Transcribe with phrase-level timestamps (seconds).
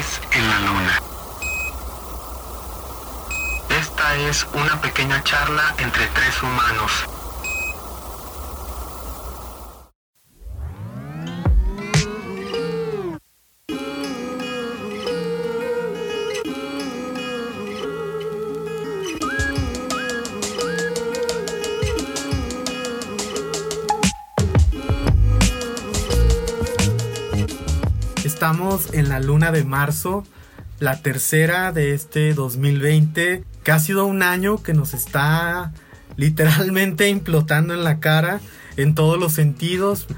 [0.00, 1.02] En la Luna.
[3.68, 7.09] Esta es una pequeña charla entre tres humanos.
[28.50, 30.24] Estamos en la luna de marzo,
[30.80, 35.72] la tercera de este 2020, que ha sido un año que nos está
[36.16, 38.40] literalmente implotando en la cara
[38.76, 40.08] en todos los sentidos.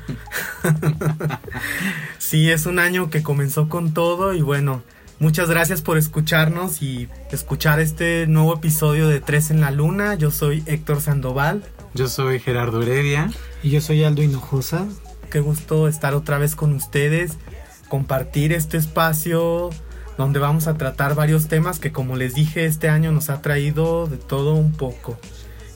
[2.19, 4.83] sí, es un año que comenzó con todo y bueno,
[5.19, 10.15] muchas gracias por escucharnos y escuchar este nuevo episodio de Tres en la Luna.
[10.15, 11.63] Yo soy Héctor Sandoval.
[11.93, 13.31] Yo soy Gerardo Heredia.
[13.63, 14.87] Y yo soy Aldo Hinojosa.
[15.31, 17.37] Qué gusto estar otra vez con ustedes
[17.93, 19.69] compartir este espacio
[20.17, 24.07] donde vamos a tratar varios temas que como les dije este año nos ha traído
[24.07, 25.19] de todo un poco.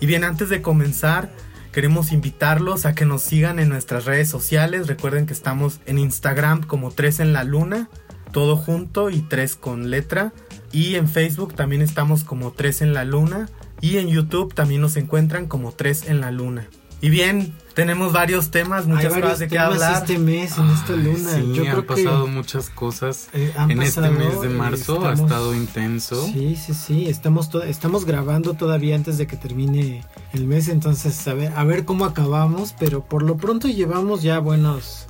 [0.00, 1.30] Y bien, antes de comenzar,
[1.72, 4.86] queremos invitarlos a que nos sigan en nuestras redes sociales.
[4.86, 7.90] Recuerden que estamos en Instagram como 3 en la luna,
[8.32, 10.32] todo junto y 3 con letra.
[10.72, 13.50] Y en Facebook también estamos como 3 en la luna.
[13.82, 16.66] Y en YouTube también nos encuentran como 3 en la luna.
[17.02, 20.02] Y bien, tenemos varios temas, muchas cosas de qué hablar.
[20.02, 21.30] este mes, en esta luna.
[21.34, 23.28] Sí, Yo han pasado muchas cosas.
[23.34, 26.26] Eh, en este mes de marzo ha estado intenso.
[26.26, 27.06] Sí, sí, sí.
[27.06, 30.02] Estamos, estamos grabando todavía antes de que termine
[30.32, 34.38] el mes, entonces a ver, a ver cómo acabamos, pero por lo pronto llevamos ya
[34.38, 35.06] buenos,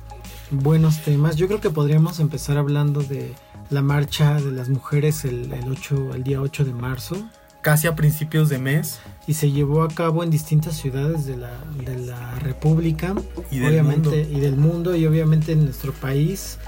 [0.51, 1.37] buenos temas.
[1.37, 3.33] Yo creo que podríamos empezar hablando de
[3.69, 7.29] la marcha de las mujeres el, el, 8, el día 8 de marzo
[7.67, 9.01] casi a principios de mes.
[9.27, 11.51] Y se llevó a cabo en distintas ciudades de la,
[11.85, 13.13] de la República
[13.51, 14.15] y del, mundo.
[14.15, 16.59] y del mundo y obviamente en nuestro país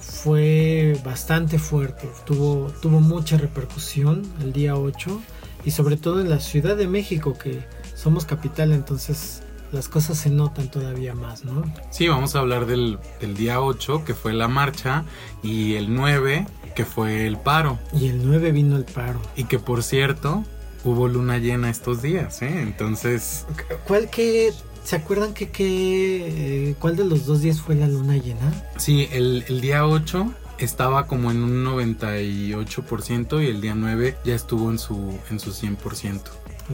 [0.00, 5.18] fue bastante fuerte, tuvo, tuvo mucha repercusión el día 8
[5.64, 7.64] y sobre todo en la Ciudad de México que
[7.94, 9.43] somos capital entonces
[9.74, 11.64] las cosas se notan todavía más, ¿no?
[11.90, 15.04] Sí, vamos a hablar del, del día 8 que fue la marcha
[15.42, 17.78] y el 9 que fue el paro.
[17.92, 19.20] Y el 9 vino el paro.
[19.36, 20.44] Y que por cierto,
[20.84, 22.62] hubo luna llena estos días, ¿eh?
[22.62, 23.46] Entonces...
[23.86, 24.52] ¿Cuál que...
[24.84, 28.52] ¿Se acuerdan que, que eh, cuál de los dos días fue la luna llena?
[28.76, 34.34] Sí, el, el día 8 estaba como en un 98% y el día 9 ya
[34.34, 36.20] estuvo en su, en su 100%.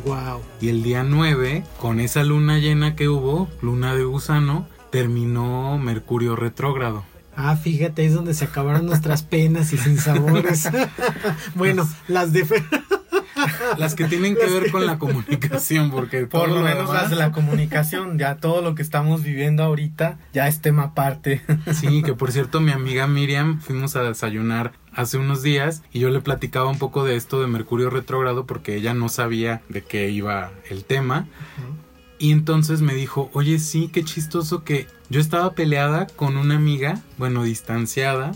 [0.05, 0.43] Wow.
[0.61, 6.37] Y el día 9, con esa luna llena que hubo, luna de gusano, terminó Mercurio
[6.37, 7.05] retrógrado.
[7.37, 10.69] Ah, fíjate, es donde se acabaron nuestras penas y sin sabores.
[11.55, 12.45] bueno, las de...
[13.79, 17.33] las que tienen que ver con la comunicación, porque por lo, menos las de la
[17.33, 21.43] comunicación, ya todo lo que estamos viviendo ahorita ya es tema aparte.
[21.73, 26.11] Sí, que por cierto mi amiga Miriam fuimos a desayunar hace unos días y yo
[26.11, 30.11] le platicaba un poco de esto de Mercurio retrógrado porque ella no sabía de qué
[30.11, 31.27] iba el tema.
[32.19, 37.01] Y entonces me dijo, oye, sí, qué chistoso que yo estaba peleada con una amiga,
[37.17, 38.33] bueno, distanciada,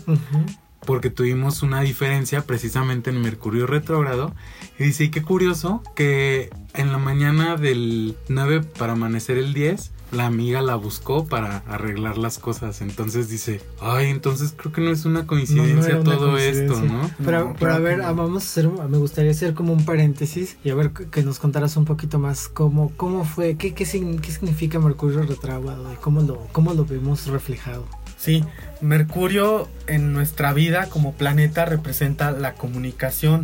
[0.85, 4.33] porque tuvimos una diferencia precisamente en Mercurio retrógrado.
[4.79, 9.91] Y dice, y qué curioso que en la mañana del 9 para amanecer el 10,
[10.11, 12.81] la amiga la buscó para arreglar las cosas.
[12.81, 17.09] Entonces dice, ay, entonces creo que no es una coincidencia todo esto, ¿no?
[17.23, 20.69] Pero, pero a ver, ah, vamos a hacer, me gustaría hacer como un paréntesis y
[20.69, 25.21] a ver que nos contaras un poquito más cómo, cómo fue, qué, qué, significa Mercurio
[25.23, 27.85] retrógrado y cómo lo, cómo lo vemos reflejado.
[28.25, 28.43] Sí,
[28.81, 33.43] Mercurio en nuestra vida como planeta representa la comunicación,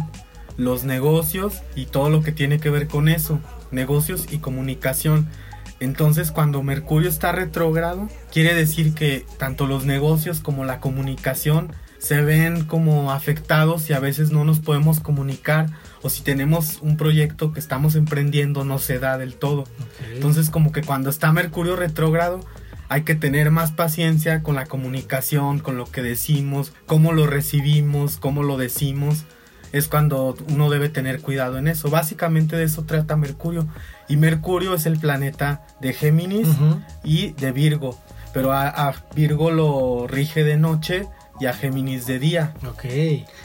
[0.57, 5.27] los negocios y todo lo que tiene que ver con eso, negocios y comunicación.
[5.79, 12.23] Entonces cuando Mercurio está retrógrado, quiere decir que tanto los negocios como la comunicación se
[12.23, 15.67] ven como afectados y a veces no nos podemos comunicar
[16.01, 19.65] o si tenemos un proyecto que estamos emprendiendo no se da del todo.
[20.11, 22.39] Entonces como que cuando está Mercurio retrógrado
[22.91, 28.17] hay que tener más paciencia con la comunicación, con lo que decimos, cómo lo recibimos,
[28.17, 29.25] cómo lo decimos
[29.71, 31.89] es cuando uno debe tener cuidado en eso.
[31.89, 33.65] Básicamente de eso trata Mercurio.
[34.09, 36.49] Y Mercurio es el planeta de Géminis
[37.03, 37.97] y de Virgo.
[38.33, 41.07] Pero a, Virgo lo rige de noche
[41.39, 42.53] y a Géminis de día.
[42.67, 42.83] Ok.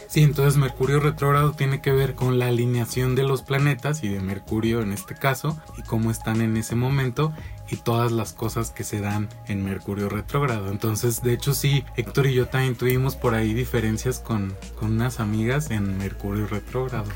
[0.08, 4.20] Sí, entonces Mercurio retrógrado tiene que ver con la alineación de los planetas y de
[4.20, 7.32] Mercurio en este caso y cómo están en ese momento
[7.70, 10.70] y todas las cosas que se dan en Mercurio retrógrado.
[10.70, 15.20] Entonces, de hecho, sí, Héctor y yo también tuvimos por ahí diferencias con, con unas
[15.20, 17.06] amigas en Mercurio retrógrado,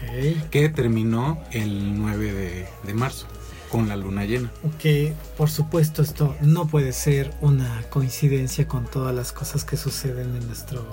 [0.50, 3.26] que terminó el 9 de, de marzo.
[3.70, 4.50] con la luna llena.
[4.80, 10.34] Que por supuesto esto no puede ser una coincidencia con todas las cosas que suceden
[10.34, 10.84] en nuestro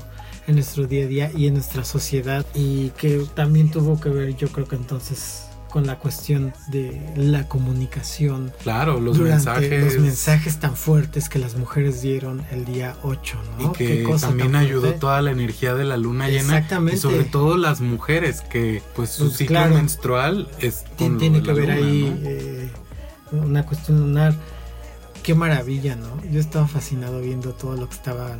[0.45, 4.35] en nuestro día a día y en nuestra sociedad y que también tuvo que ver
[4.35, 8.51] yo creo que entonces con la cuestión de la comunicación.
[8.61, 9.95] Claro, los mensajes.
[9.95, 13.69] Los mensajes tan fuertes que las mujeres dieron el día 8, ¿no?
[13.69, 16.57] Y que también ayudó toda la energía de la luna llena.
[16.57, 16.97] Exactamente.
[16.97, 20.85] Y sobre todo las mujeres, que pues su pues, ciclo menstrual es.
[20.95, 22.71] tiene que ver ahí eh,
[23.31, 24.35] una cuestión lunar.
[25.23, 26.21] Qué maravilla, ¿no?
[26.31, 28.37] Yo estaba fascinado viendo todo lo que estaba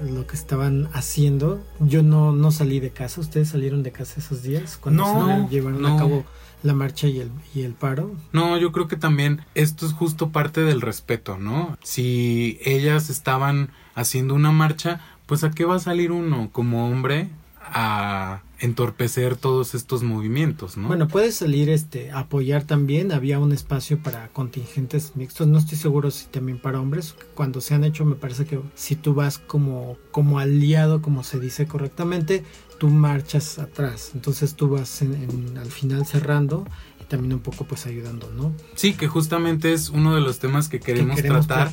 [0.00, 1.62] lo que estaban haciendo.
[1.80, 3.20] Yo no, no salí de casa.
[3.20, 4.76] ¿Ustedes salieron de casa esos días?
[4.76, 6.24] Cuando no, se llevaron a cabo
[6.62, 8.14] la marcha y el, y el paro.
[8.32, 11.76] No, yo creo que también esto es justo parte del respeto, ¿no?
[11.82, 17.28] Si ellas estaban haciendo una marcha, pues a qué va a salir uno como hombre
[17.72, 20.86] a entorpecer todos estos movimientos, ¿no?
[20.86, 26.12] Bueno, puede salir este apoyar también, había un espacio para contingentes mixtos, no estoy seguro
[26.12, 29.96] si también para hombres, cuando se han hecho me parece que si tú vas como
[30.12, 32.44] como aliado, como se dice correctamente,
[32.78, 36.64] tú marchas atrás, entonces tú vas en, al final cerrando
[37.00, 38.52] y también un poco pues ayudando, ¿no?
[38.76, 41.72] Sí, que justamente es uno de los temas que queremos, tratar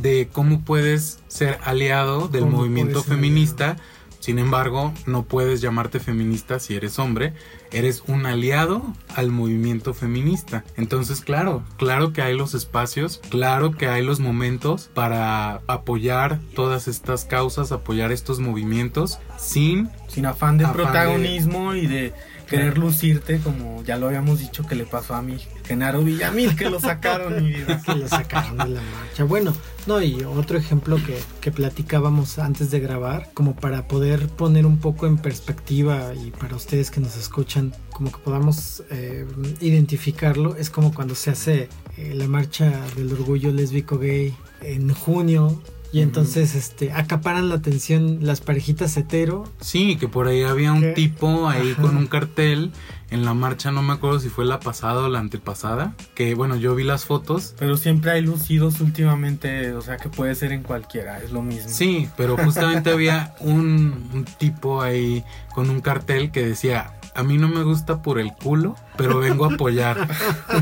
[0.00, 3.76] de cómo puedes ser aliado del movimiento feminista.
[4.20, 7.32] Sin embargo, no puedes llamarte feminista si eres hombre,
[7.72, 8.82] eres un aliado
[9.16, 10.62] al movimiento feminista.
[10.76, 16.86] Entonces, claro, claro que hay los espacios, claro que hay los momentos para apoyar todas
[16.86, 22.12] estas causas, apoyar estos movimientos sin sin afán de protagonismo y de
[22.50, 26.68] querer lucirte, como ya lo habíamos dicho que le pasó a mi Genaro Villamil, que
[26.68, 27.52] lo sacaron, mi.
[27.86, 29.24] Que lo sacaron de la marcha.
[29.24, 29.54] Bueno,
[29.86, 34.78] no, y otro ejemplo que, que platicábamos antes de grabar, como para poder poner un
[34.78, 39.26] poco en perspectiva y para ustedes que nos escuchan, como que podamos eh,
[39.60, 45.62] identificarlo, es como cuando se hace eh, la marcha del orgullo lésbico gay en junio
[45.92, 49.44] y entonces este acaparan la atención las parejitas hetero.
[49.60, 52.72] Sí, que por ahí había un tipo ahí con un cartel
[53.10, 56.54] en la marcha, no me acuerdo si fue la pasada o la antepasada, que bueno,
[56.54, 57.54] yo vi las fotos.
[57.58, 61.68] Pero siempre hay lucidos últimamente, o sea que puede ser en cualquiera, es lo mismo.
[61.68, 67.38] Sí, pero justamente había un, un tipo ahí con un cartel que decía a mí
[67.38, 70.08] no me gusta por el culo, pero vengo a apoyar.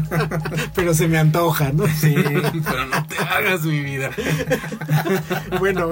[0.74, 1.86] pero se me antoja, ¿no?
[1.86, 2.14] Sí,
[2.64, 4.10] pero no te hagas mi vida.
[5.58, 5.90] bueno,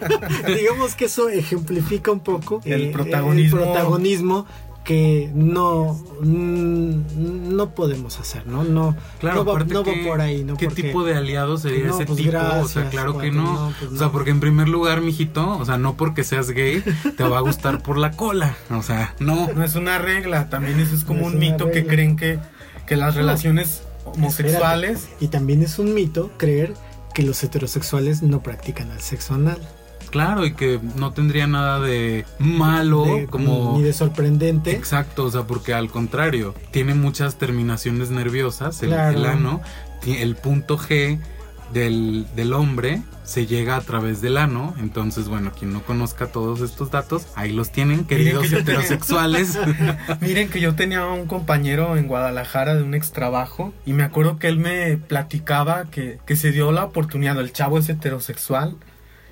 [0.46, 3.58] digamos que eso ejemplifica un poco el, eh, protagonismo.
[3.58, 4.46] el protagonismo
[4.88, 8.64] que no no podemos hacer, ¿no?
[8.64, 10.56] No, claro, no, va, por ahí, ¿no?
[10.56, 12.38] ¿Qué tipo de aliado sería ese pues tipo?
[12.38, 13.70] o sea, claro que no.
[13.78, 16.82] Pues o sea, porque en primer lugar, mijito, o sea, no porque seas gay
[17.18, 18.56] te va a gustar por la cola.
[18.70, 19.52] O sea, no.
[19.52, 22.38] No es una regla, también eso es como un mito que creen que,
[22.86, 25.10] que las relaciones homosexuales.
[25.20, 26.72] Y también es un mito creer
[27.12, 29.60] que los heterosexuales no practican el sexo anal.
[30.10, 33.74] Claro, y que no tendría nada de malo, como...
[33.76, 34.72] Ni de sorprendente.
[34.72, 39.60] Exacto, o sea, porque al contrario, tiene muchas terminaciones nerviosas, el, ano,
[40.06, 41.18] el punto G
[41.72, 44.74] del, del, hombre se llega a través del ano.
[44.78, 49.58] Entonces, bueno, quien no conozca todos estos datos, ahí los tienen, queridos heterosexuales.
[50.20, 54.38] Miren que yo tenía un compañero en Guadalajara de un ex trabajo y me acuerdo
[54.38, 58.76] que él me platicaba que, que se dio la oportunidad, el chavo es heterosexual,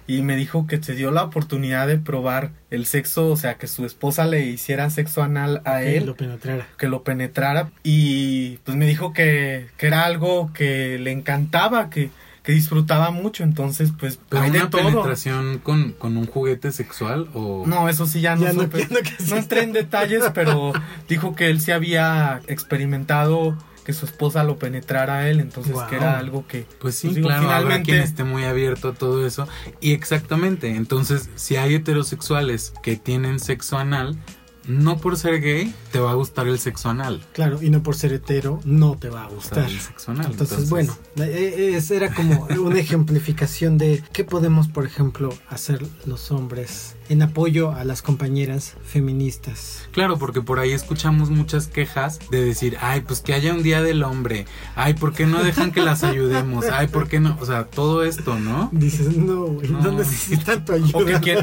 [0.06, 3.66] y me dijo que se dio la oportunidad de probar el sexo, o sea, que
[3.66, 6.00] su esposa le hiciera sexo anal a él.
[6.00, 6.68] Que lo penetrara.
[6.78, 7.70] Que lo penetrara.
[7.82, 12.10] Y pues me dijo que, que era algo que le encantaba, que,
[12.44, 17.64] que disfrutaba mucho, entonces pues ¿Pero hay una penetración con, con, un juguete sexual o...?
[17.66, 20.72] No, eso sí ya no, no, no entré en detalles, pero
[21.08, 25.94] dijo que él sí había experimentado que su esposa lo penetrara a él, entonces que
[25.94, 26.66] era algo que...
[26.80, 27.84] Pues sí, pues claro, finalmente...
[27.84, 29.46] quien esté muy abierto a todo eso.
[29.80, 34.18] Y exactamente, entonces si hay heterosexuales que tienen sexo anal,
[34.66, 37.24] no por ser gay te va a gustar el sexo anal.
[37.32, 40.32] Claro, y no por ser hetero no te va a gustar el sexo anal.
[40.32, 46.32] Entonces, bueno, eh, eh, era como una ejemplificación de qué podemos, por ejemplo, hacer los
[46.32, 49.88] hombres en apoyo a las compañeras feministas.
[49.92, 53.82] Claro, porque por ahí escuchamos muchas quejas de decir, ay, pues que haya un día
[53.82, 56.66] del hombre, ay, ¿por qué no dejan que las ayudemos?
[56.72, 57.36] Ay, ¿por qué no?
[57.40, 58.68] O sea, todo esto, ¿no?
[58.72, 60.98] Dices, no, no, necesitan tu ayuda.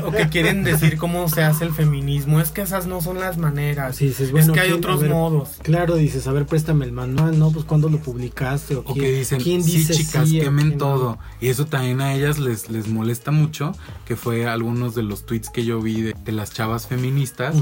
[0.06, 3.38] O que, quieren decir cómo se hace el feminismo, es que esas no son las
[3.38, 5.60] maneras, es que hay otros modos.
[5.62, 7.52] Claro, dices, a ver, préstame el manual, ¿no?
[7.52, 11.20] Pues cuando lo publicaste o, que dicen, ¿quién dice sí, chicas, quemen todo.
[11.40, 13.74] Y eso también a ellas les, les molesta mucho,
[14.06, 17.56] que fue algunos de los tweets que yo vi de, las chavas feministas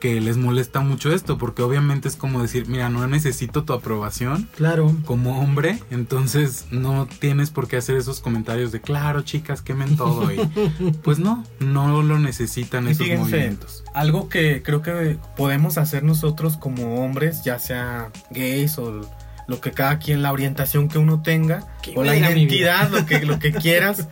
[0.00, 4.48] que les molesta mucho esto, porque obviamente es como decir, mira, no necesito tu aprobación
[4.56, 4.94] Claro.
[5.04, 10.30] como hombre, entonces no tienes por qué hacer esos comentarios de, claro, chicas, quemen todo.
[10.32, 10.36] Y,
[11.02, 13.82] pues no, no lo necesitan Y esos fíjense, movimientos.
[13.94, 19.00] algo que creo que podemos hacer nosotros como hombres, ya sea gays o
[19.48, 21.66] lo que cada quien, la orientación que uno tenga,
[21.96, 24.06] o la identidad, lo que, lo que quieras.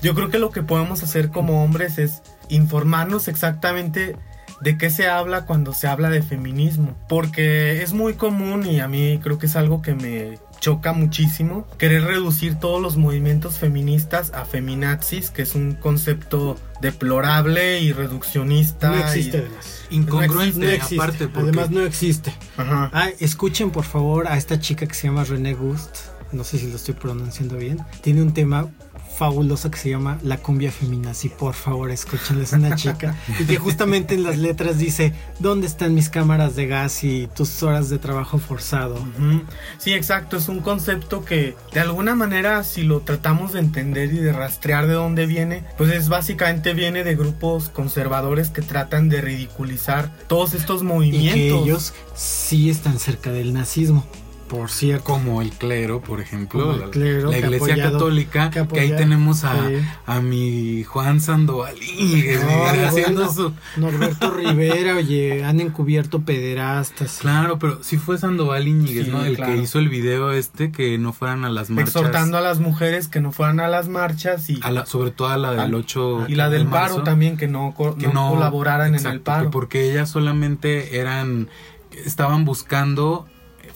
[0.00, 4.16] Yo creo que lo que podemos hacer como hombres es informarnos exactamente
[4.60, 6.96] de qué se habla cuando se habla de feminismo.
[7.08, 11.68] Porque es muy común y a mí creo que es algo que me choca muchísimo
[11.78, 18.90] querer reducir todos los movimientos feministas a feminazis, que es un concepto deplorable y reduccionista.
[18.90, 19.84] No y- existe además.
[19.90, 20.94] Incongruente, No existe.
[20.96, 22.34] aparte, porque Además no existe.
[22.56, 22.90] Ajá.
[22.92, 25.96] Ah, escuchen por favor a esta chica que se llama René Gust.
[26.32, 27.78] No sé si lo estoy pronunciando bien.
[28.02, 28.68] Tiene un tema
[29.18, 31.28] fabuloso que se llama La cumbia feminazi.
[31.28, 32.44] Por favor, escúchenla.
[32.44, 33.16] Es una chica.
[33.38, 37.62] Y que justamente en las letras dice, ¿dónde están mis cámaras de gas y tus
[37.62, 39.04] horas de trabajo forzado?
[39.78, 44.18] Sí, exacto, es un concepto que de alguna manera si lo tratamos de entender y
[44.18, 49.20] de rastrear de dónde viene, pues es básicamente viene de grupos conservadores que tratan de
[49.20, 51.34] ridiculizar todos estos Y movimientos.
[51.34, 54.06] que ellos sí están cerca del nazismo.
[54.48, 55.04] Por cierto.
[55.04, 58.80] como el clero, por ejemplo, el la, clero, la que iglesia apoyado- católica, que que,
[58.80, 59.74] ahí tenemos a, sí.
[60.06, 63.32] a mi Juan Sandoval Íñiguez, Ay, haciendo bueno.
[63.74, 63.80] su...
[63.80, 67.18] Norberto Rivera, oye, han encubierto pederastas.
[67.20, 69.24] Claro, pero sí fue Sandoval Íñiguez, Sí, ¿no?
[69.24, 69.52] El claro.
[69.54, 71.94] que hizo el video este, que no fueran a las marchas.
[71.94, 75.28] exhortando a las mujeres que no fueran a las marchas y, a la- sobre todo
[75.28, 78.06] a la del Al- 8 y la de del paro marzo, también que no, que
[78.06, 79.50] no no colaboraran en el paro.
[79.50, 81.48] porque ellas solamente eran
[82.04, 83.26] estaban buscando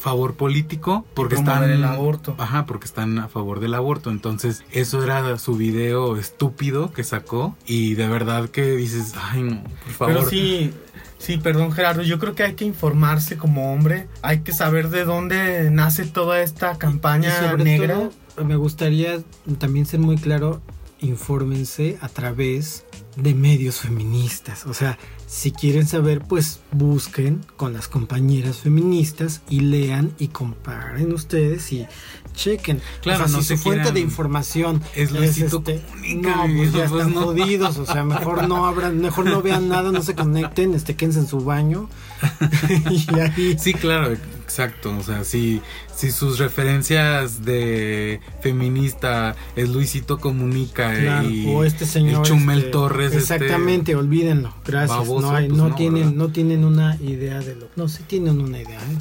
[0.02, 2.34] favor político porque promover están el aborto.
[2.38, 4.10] Ajá, porque están a favor del aborto.
[4.10, 9.62] Entonces, eso era su video estúpido que sacó y de verdad que dices, "Ay, no,
[9.62, 10.72] por favor." Pero sí,
[11.18, 15.04] sí, perdón Gerardo, yo creo que hay que informarse como hombre, hay que saber de
[15.04, 17.94] dónde nace toda esta Y campaña sobre negra.
[18.34, 19.20] todo, me gustaría
[19.58, 20.60] también ser muy claro,
[21.00, 22.84] infórmense a través
[23.16, 24.66] de medios feministas.
[24.66, 24.98] O sea,
[25.32, 31.86] si quieren saber, pues busquen con las compañeras feministas y lean y comparen ustedes y
[32.34, 32.82] chequen.
[33.00, 36.54] Claro, o sea, no si se su fuente quieran- de información Es Luisito Comunica, no,
[36.54, 37.22] pues ya pues, están no.
[37.22, 41.20] jodidos, o sea, mejor no abran, mejor no vean nada, no se conecten, este, quédense
[41.20, 41.88] en su baño
[42.90, 44.94] y ahí Sí, claro, exacto.
[44.96, 45.62] O sea, si,
[45.96, 52.58] si sus referencias de feminista es Luisito Comunica Claro, y o este señor el Chumel
[52.58, 56.16] este, Torres, este, exactamente olvídenlo gracias baboso, no hay pues no, no, tienen ¿verdad?
[56.16, 58.98] no tienen una idea de lo no sí tienen una idea ¿eh?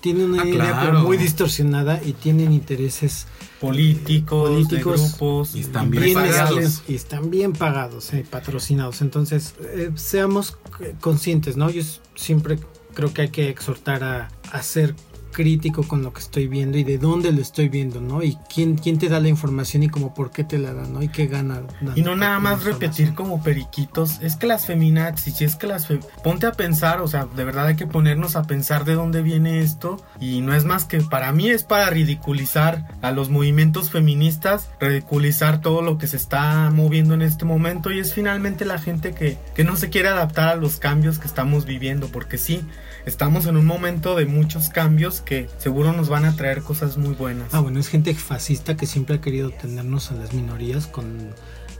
[0.00, 3.26] tienen una Ah, idea pero muy distorsionada y tienen intereses
[3.60, 5.00] políticos, Políticos.
[5.00, 6.82] de grupos, Y están bien bien pagados.
[6.88, 10.56] y están bien pagados eh, patrocinados entonces eh, seamos
[11.00, 11.82] conscientes no yo
[12.14, 12.58] siempre
[12.94, 14.94] creo que hay que exhortar a, a ser
[15.30, 18.22] crítico con lo que estoy viendo y de dónde lo estoy viendo, ¿no?
[18.22, 21.02] Y quién, quién te da la información y como por qué te la dan, ¿no?
[21.02, 21.62] Y qué gana.
[21.94, 26.00] Y no nada más repetir como periquitos, es que las feminazis, es que las fe-
[26.24, 29.60] ponte a pensar, o sea, de verdad hay que ponernos a pensar de dónde viene
[29.60, 34.68] esto y no es más que para mí es para ridiculizar a los movimientos feministas,
[34.80, 39.12] ridiculizar todo lo que se está moviendo en este momento y es finalmente la gente
[39.12, 42.62] que, que no se quiere adaptar a los cambios que estamos viviendo, porque sí,
[43.10, 47.14] estamos en un momento de muchos cambios que seguro nos van a traer cosas muy
[47.14, 47.52] buenas.
[47.52, 51.34] Ah, bueno, es gente fascista que siempre ha querido tenernos a las minorías con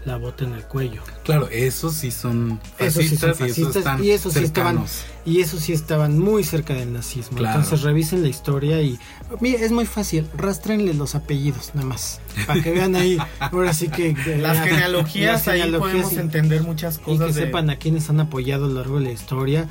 [0.07, 1.03] la bota en el cuello.
[1.25, 4.85] Claro, esos sí son Eso sí son fascistas, y esos están y esos sí estaban-.
[5.27, 7.37] Y eso sí estaban muy cerca del nazismo.
[7.37, 7.61] Claro.
[7.61, 8.99] Entonces revisen la historia y...
[9.41, 12.21] Mira, es muy fácil, rastrenle los apellidos nada más.
[12.47, 14.15] Para que vean ahí, ahora sí que...
[14.39, 17.27] Las las genealogías, ahí genealogías podemos y- entender muchas Y cosas.
[17.27, 19.69] que de- sepan a quiénes han apoyado a lo largo de la historia,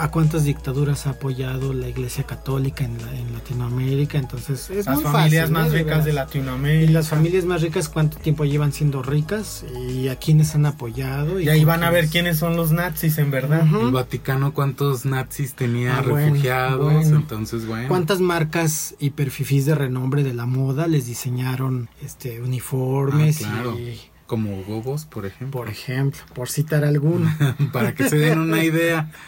[0.00, 4.18] a cuántas dictaduras ha apoyado la Iglesia Católica en, la- en Latinoamérica.
[4.18, 5.70] Entonces es las muy familias fácil, más ¿eh?
[5.70, 6.12] De ricas de.
[6.12, 6.90] Latinoamérica.
[6.90, 11.38] Y las familias más ricas, cuánto tiempo llevan siendo ricas y a quiénes han apoyado.
[11.40, 13.66] Y ahí con van a ver quiénes- son los nazis en verdad.
[13.66, 13.86] Ujú.
[13.86, 17.16] El Vaticano cuántos nazis tenía Ah, bueno, refugiados, bueno.
[17.16, 17.88] entonces bueno.
[17.88, 23.78] ¿Cuántas marcas hiperfifís de renombre de la moda les diseñaron este uniformes Ah, claro.
[23.78, 25.60] y Como Gobos, por ejemplo.
[25.60, 27.32] por ejemplo, por citar alguno?
[27.72, 29.10] para que se den una idea.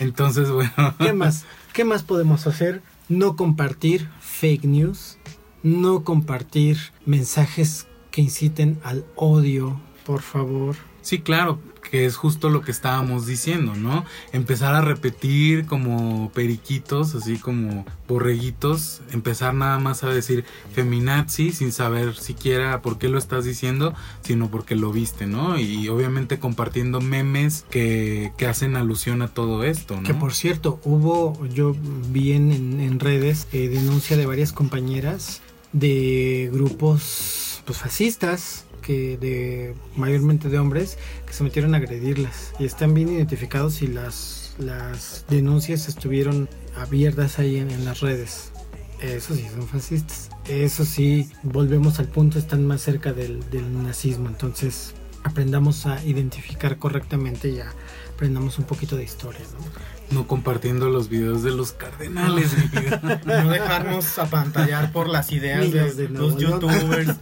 [0.00, 0.72] Entonces, bueno.
[0.98, 1.44] ¿Qué más?
[1.72, 2.82] ¿Qué más podemos hacer?
[3.08, 5.18] No compartir fake news,
[5.62, 10.76] no compartir mensajes que inciten al odio, por favor.
[11.02, 11.58] Sí, claro,
[11.94, 14.04] que es justo lo que estábamos diciendo, ¿no?
[14.32, 21.70] Empezar a repetir como periquitos, así como borreguitos, empezar nada más a decir feminazi sin
[21.70, 25.56] saber siquiera por qué lo estás diciendo, sino porque lo viste, ¿no?
[25.56, 30.02] Y obviamente compartiendo memes que, que hacen alusión a todo esto, ¿no?
[30.02, 31.76] Que por cierto, hubo, yo
[32.10, 40.48] vi en, en redes eh, denuncia de varias compañeras de grupos pues fascistas que mayormente
[40.48, 42.52] de hombres que se metieron a agredirlas.
[42.58, 48.52] Y están bien identificados y las las denuncias estuvieron abiertas ahí en, en las redes.
[49.00, 50.30] Eso sí son fascistas.
[50.48, 54.28] Eso sí volvemos al punto están más cerca del, del nazismo.
[54.28, 57.72] Entonces aprendamos a identificar correctamente y a
[58.14, 59.93] aprendamos un poquito de historia ¿no?
[60.14, 62.52] No compartiendo los videos de los cardenales.
[63.24, 67.16] no dejarnos apantallar por las ideas de, los de los youtubers.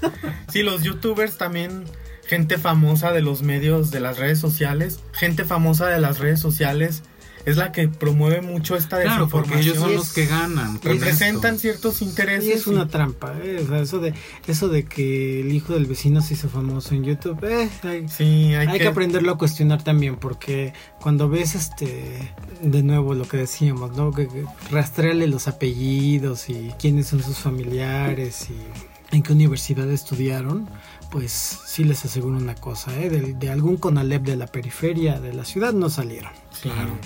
[0.48, 1.84] Sí, los youtubers también,
[2.26, 7.02] gente famosa de los medios, de las redes sociales, gente famosa de las redes sociales
[7.44, 10.80] es la que promueve mucho esta claro, porque ellos son los que ganan.
[10.82, 11.60] representan esto.
[11.62, 12.48] ciertos intereses.
[12.48, 13.60] Y es una y- trampa, ¿eh?
[13.64, 14.14] O sea, eso de,
[14.46, 18.54] eso de que el hijo del vecino se hizo famoso en YouTube, eh, hay, Sí,
[18.54, 22.32] hay, hay que aprenderlo a cuestionar también, porque cuando ves este,
[22.62, 24.12] de nuevo lo que decíamos, ¿no?
[24.12, 30.68] Que, que rastrearle los apellidos y quiénes son sus familiares y en qué universidad estudiaron,
[31.10, 31.32] pues
[31.66, 33.10] sí les aseguro una cosa, ¿eh?
[33.10, 36.30] De, de algún CONALEP de la periferia de la ciudad no salieron.
[36.62, 36.96] Claro.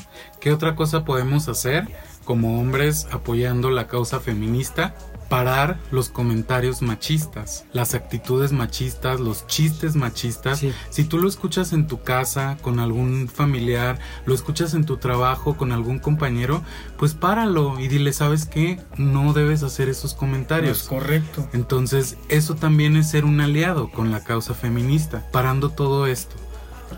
[0.40, 1.88] ¿Qué otra cosa podemos hacer
[2.24, 4.94] como hombres apoyando la causa feminista?
[5.28, 10.60] Parar los comentarios machistas, las actitudes machistas, los chistes machistas.
[10.60, 10.72] Sí.
[10.88, 15.56] Si tú lo escuchas en tu casa con algún familiar, lo escuchas en tu trabajo
[15.56, 16.62] con algún compañero,
[16.96, 18.78] pues páralo y dile, ¿sabes qué?
[18.98, 20.82] No debes hacer esos No es comentarios.
[20.84, 21.48] correcto.
[21.52, 26.36] Entonces, eso también es ser un aliado con la causa feminista, parando todo esto.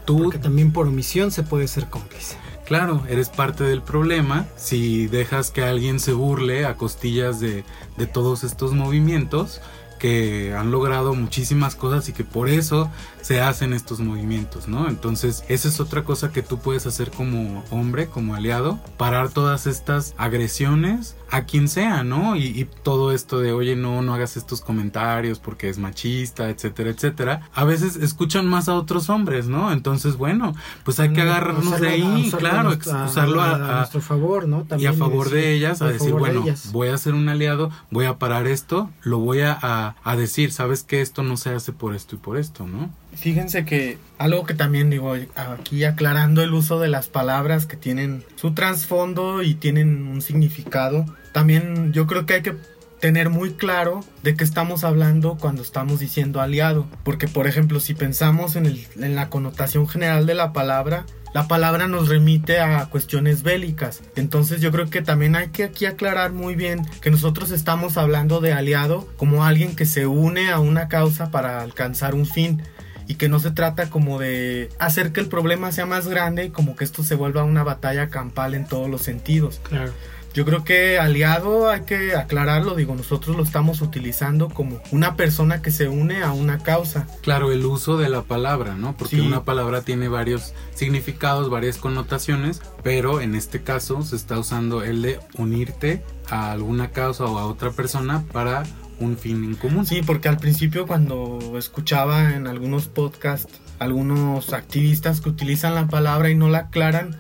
[0.05, 2.37] Tú Porque también por omisión se puede ser cómplice.
[2.69, 4.47] Claro, eres parte del problema.
[4.57, 7.65] Si dejas que alguien se burle a costillas de,
[8.13, 9.63] todos estos movimientos
[9.99, 12.91] que han logrado muchísimas cosas y que por eso
[13.23, 14.89] se hacen estos movimientos, ¿no?
[14.89, 19.67] Entonces, esa es otra cosa que tú puedes hacer como hombre, como aliado, parar todas
[19.67, 22.37] estas agresiones a quien sea, ¿no?
[22.37, 26.89] Y, y todo esto de, oye, no, no hagas estos comentarios porque es machista, etcétera,
[26.91, 27.43] etcétera.
[27.55, 29.71] A veces escuchan más a otros hombres, ¿no?
[29.73, 33.43] Entonces, bueno, pues hay que agarrarnos Usarlo de a- ahí, usarlo a claro, ex- usarlo
[33.43, 34.61] a, a a- nuestro favor, ¿no?
[34.63, 36.73] y También a favor decir, de ellas, a a decir, de bueno, ellas.
[36.73, 40.51] voy a ser un aliado, voy a parar esto, lo voy a, a, a decir,
[40.51, 42.89] sabes que esto no se hace por esto y por esto, ¿no?
[43.21, 48.25] Fíjense que algo que también digo aquí aclarando el uso de las palabras que tienen
[48.37, 52.55] su trasfondo y tienen un significado, también yo creo que hay que
[53.01, 57.95] tener muy claro de qué estamos hablando cuando estamos diciendo aliado, porque por ejemplo si
[57.95, 61.05] pensamos en, el- en la connotación general de la palabra,
[61.35, 64.01] la palabra nos remite a cuestiones bélicas.
[64.17, 68.41] Entonces yo creo que también hay que aquí aclarar muy bien que nosotros estamos hablando
[68.41, 72.63] de aliado como alguien que se une a una causa para alcanzar un fin
[73.09, 76.51] y que no se trata como de hacer que el problema sea más grande y
[76.51, 79.61] como que esto se vuelva una batalla campal en todos los sentidos.
[79.65, 79.93] Claro.
[80.35, 85.63] Yo creo que aliado hay que aclararlo, digo, nosotros lo estamos utilizando como una persona
[85.63, 87.09] que se une a una causa.
[87.23, 88.95] Claro, el uso de la palabra, ¿no?
[88.95, 89.23] Porque Sí.
[89.23, 95.01] una palabra tiene varios significados, varias connotaciones, pero en este caso se está usando el
[95.03, 98.65] de unirte a alguna causa o a otra persona para
[99.01, 99.87] un fin en común.
[99.87, 106.31] Sí, porque al principio cuando escuchaba en algunos podcasts algunos activistas que utilizan la palabra
[106.31, 107.17] y no la aclaran,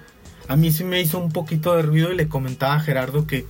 [0.48, 3.46] a mí sí me hizo un poquito de ruido y le comentaba a Gerardo que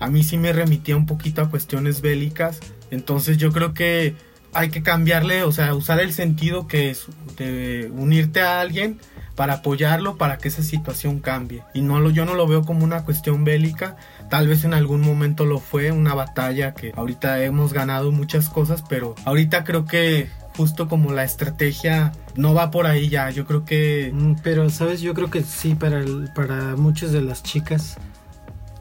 [0.00, 2.60] a mí sí me remitía un poquito a cuestiones bélicas.
[2.90, 4.14] Entonces yo creo que
[4.52, 8.98] hay que cambiarle, o sea, usar el sentido que es de unirte a alguien
[9.34, 11.62] para apoyarlo para que esa situación cambie.
[11.74, 13.96] Y no lo, yo no lo veo como una cuestión bélica,
[14.30, 18.82] tal vez en algún momento lo fue, una batalla que ahorita hemos ganado muchas cosas,
[18.88, 23.64] pero ahorita creo que justo como la estrategia no va por ahí ya, yo creo
[23.64, 25.00] que Mm, Pero, ¿sabes?
[25.00, 27.96] Yo creo que sí, para, el- para muchas de las chicas,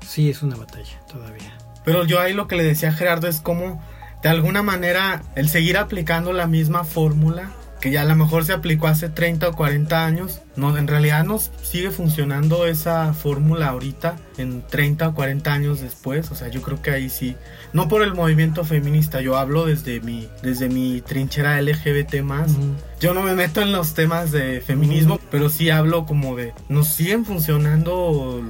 [0.05, 1.53] sí es una batalla todavía.
[1.83, 3.81] Pero yo ahí lo que le decía a Gerardo es como,
[4.23, 8.53] de alguna manera, el seguir aplicando la misma fórmula, que ya a lo mejor se
[8.53, 14.15] aplicó hace 30 o 40 años, no, en realidad nos sigue funcionando esa fórmula ahorita,
[14.37, 17.35] en 30 o 40 años después, o sea, yo creo que ahí sí,
[17.73, 22.51] no por el movimiento feminista, yo hablo desde mi, desde mi trinchera LGBT más,
[22.99, 26.87] yo no me meto en los temas de feminismo, pero sí hablo como de, nos
[26.87, 28.41] siguen funcionando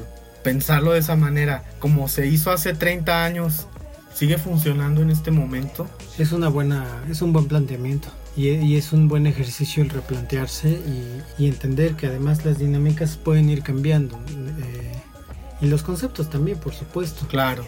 [0.43, 3.67] pensarlo de esa manera, como se hizo hace 30 años,
[4.13, 5.87] sigue funcionando en este momento.
[6.17, 8.07] Es una buena, es un buen planteamiento.
[8.37, 13.17] Y, y es un buen ejercicio el replantearse y, y entender que además las dinámicas
[13.17, 14.15] pueden ir cambiando.
[14.29, 14.91] eh,
[15.59, 17.27] y los conceptos también, por supuesto.
[17.27, 17.65] Claro.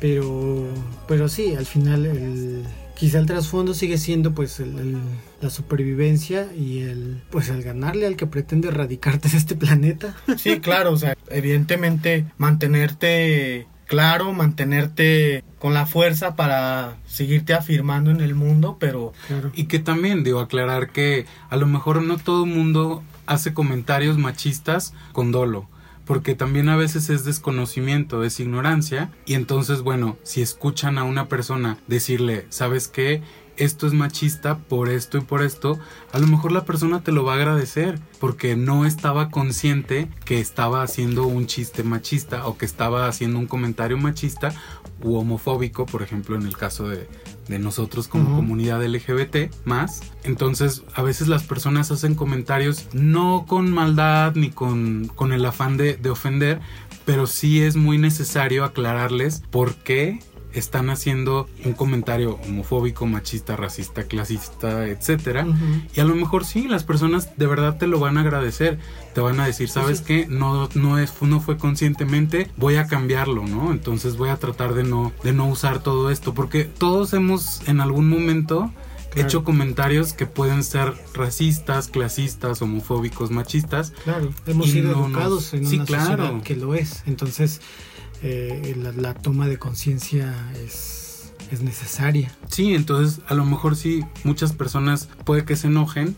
[0.00, 0.66] Pero,
[1.06, 2.64] pero sí, al final el,
[2.96, 4.98] quizá el trasfondo sigue siendo pues el- el-
[5.40, 10.16] la supervivencia y el pues el ganarle al que pretende erradicarte de este planeta.
[10.36, 18.20] Sí, claro, o sea, evidentemente mantenerte claro, mantenerte con la fuerza para seguirte afirmando en
[18.20, 19.50] el mundo, pero Claro.
[19.54, 24.18] Y que también, digo, aclarar que a lo mejor no todo el mundo hace comentarios
[24.18, 25.66] machistas con dolo.
[26.04, 29.10] Porque también a veces es desconocimiento, es ignorancia.
[29.26, 33.22] Y entonces, bueno, si escuchan a una persona decirle, ¿sabes qué?
[33.58, 35.78] Esto es machista por esto y por esto,
[36.12, 40.40] a lo mejor la persona te lo va a agradecer porque no estaba consciente que
[40.40, 44.54] estaba haciendo un chiste machista o que estaba haciendo un comentario machista
[45.02, 47.08] u homofóbico, por ejemplo, en el caso de,
[47.48, 48.36] de nosotros como Ujú.
[48.36, 50.02] comunidad LGBT más.
[50.24, 55.76] Entonces, a veces las personas hacen comentarios no con maldad ni con, con el afán
[55.76, 56.60] de, de ofender,
[57.04, 60.20] pero sí es muy necesario aclararles por qué
[60.58, 65.46] están haciendo un comentario homofóbico, machista, racista, clasista, etcétera.
[65.94, 68.78] Y a lo mejor sí, las personas de verdad te lo van a agradecer.
[69.14, 70.04] Te van a decir, ¿sabes sí.
[70.06, 70.26] qué?
[70.28, 73.72] No, no, es, no fue conscientemente, voy a cambiarlo, ¿no?
[73.72, 76.34] Entonces voy a tratar de no, de no usar todo esto.
[76.34, 78.72] Porque todos hemos en algún momento
[79.10, 79.26] Claro.
[79.26, 83.92] hecho comentarios que pueden ser racistas, clasistas, homofóbicos, machistas.
[84.04, 86.04] Claro, hemos sido no educados nos- en sí, una claro.
[86.26, 87.02] sociedad que lo es.
[87.06, 87.62] Entonces,
[88.22, 92.32] eh, la, la toma de conciencia es, es necesaria.
[92.48, 96.16] Sí, entonces a lo mejor sí, muchas personas puede que se enojen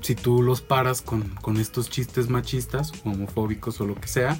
[0.00, 4.38] si tú los paras con, con estos chistes machistas, homofóbicos o lo que sea,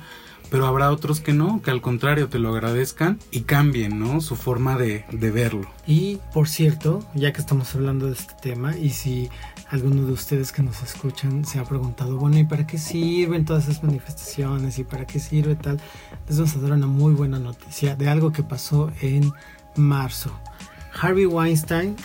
[0.50, 4.20] pero habrá otros que no, que al contrario te lo agradezcan y cambien, ¿no?
[4.20, 5.70] Su forma de, de verlo.
[5.86, 9.30] Y por cierto, ya que estamos hablando de este tema, y si
[9.74, 13.64] alguno de ustedes que nos escuchan se ha preguntado, bueno, ¿y para qué sirven todas
[13.64, 14.78] esas manifestaciones?
[14.78, 15.80] ¿Y para qué sirve tal?
[16.28, 19.32] Les vamos a dar una muy buena noticia de algo que pasó en
[19.74, 20.30] marzo.
[21.00, 21.96] Harvey Weinstein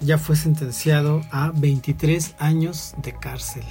[0.00, 3.64] ya fue sentenciado a 23 años de cárcel.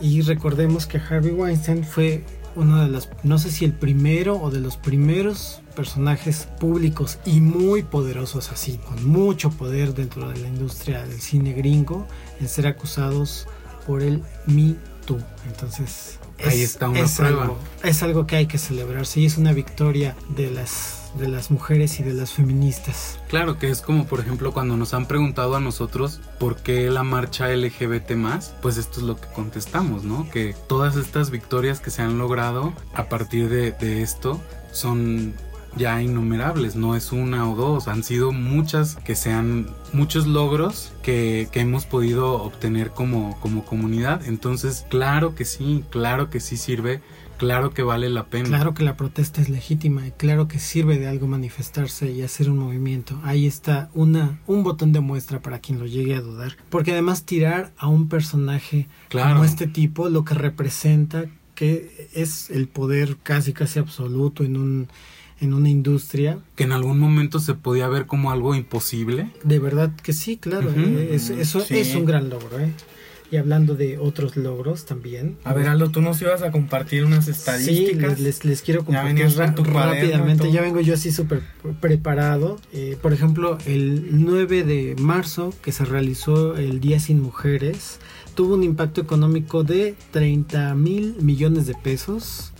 [0.00, 2.24] Y recordemos que Harvey Weinstein fue
[2.56, 7.40] uno de los, no sé si el primero o de los primeros personajes públicos y
[7.40, 12.06] muy poderosos así, con mucho poder dentro de la industria del cine gringo,
[12.40, 13.46] en ser acusados
[13.86, 15.18] por el Me Too.
[15.46, 17.42] Entonces, Ahí está una prueba.
[17.42, 21.50] Algo, es algo que hay que celebrarse y es una victoria de las de las
[21.50, 23.18] mujeres y de las feministas.
[23.28, 27.02] Claro que es como por ejemplo cuando nos han preguntado a nosotros por qué la
[27.02, 30.28] marcha LGBT más, pues esto es lo que contestamos, ¿no?
[30.30, 34.40] Que todas estas victorias que se han logrado a partir de, esto
[34.72, 35.34] son
[35.76, 41.48] ya innumerables, no es una o dos, han sido muchas que sean muchos logros que,
[41.50, 44.24] que hemos podido obtener como, como comunidad.
[44.26, 47.02] Entonces, claro que sí, claro que sí sirve,
[47.38, 48.48] claro que vale la pena.
[48.48, 52.50] Claro que la protesta es legítima y claro que sirve de algo manifestarse y hacer
[52.50, 53.20] un movimiento.
[53.24, 56.56] Ahí está una, un botón de muestra para quien lo llegue a dudar.
[56.70, 59.34] Porque además tirar a un personaje Claro.
[59.34, 64.88] como este tipo lo que representa que es el poder casi casi absoluto en un
[65.40, 69.30] en una industria Que en algún momento se podía ver como algo imposible.
[69.42, 71.76] de verdad que sí claro eh, es- eso Sí.
[71.78, 72.72] es un gran logro ¿eh?
[73.34, 77.24] Y hablando de otros logros también a ver Aldo, tú nos ibas a compartir unas
[77.24, 78.10] Sí, estadísticas.
[78.12, 80.52] les, les- les quiero compartir con tu rápidamente.
[80.52, 81.42] Ya vengo yo así súper
[81.80, 82.58] preparado.
[82.72, 87.98] Eh, por ejemplo, el 9 de marzo, que se realizó el Día Sin Mujeres,
[88.34, 92.52] tuvo un impacto económico de 30 mil millones de pesos.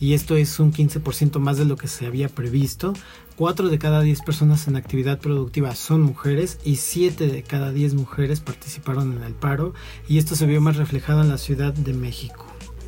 [0.00, 2.92] Y esto es un 15% más de lo que se había previsto.
[3.38, 7.94] 4 de cada 10 personas en actividad productiva son mujeres y 7 de cada 10
[7.94, 9.74] mujeres participaron en el paro.
[10.08, 12.44] Y esto se vio más reflejado en la Ciudad de México.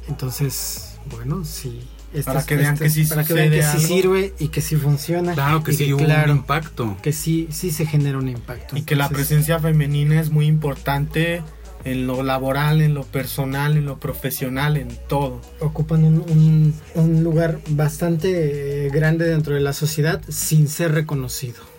[0.08, 1.80] Entonces, bueno, sí.
[2.12, 4.48] este Para es- que vean este que sí para que vean que sí sirve y
[4.48, 5.34] que sí funciona.
[5.34, 6.96] Claro que sí hubo claro, un impacto.
[7.00, 8.76] que sí, sí se genera un impacto.
[8.76, 11.42] Y que la presencia femenina es muy importante
[11.84, 15.40] en lo laboral, en lo personal, en lo profesional, en todo.
[15.60, 21.69] ocupan un, un- lugar bastante eh, grande dentro de la sociedad sin ser reconocido.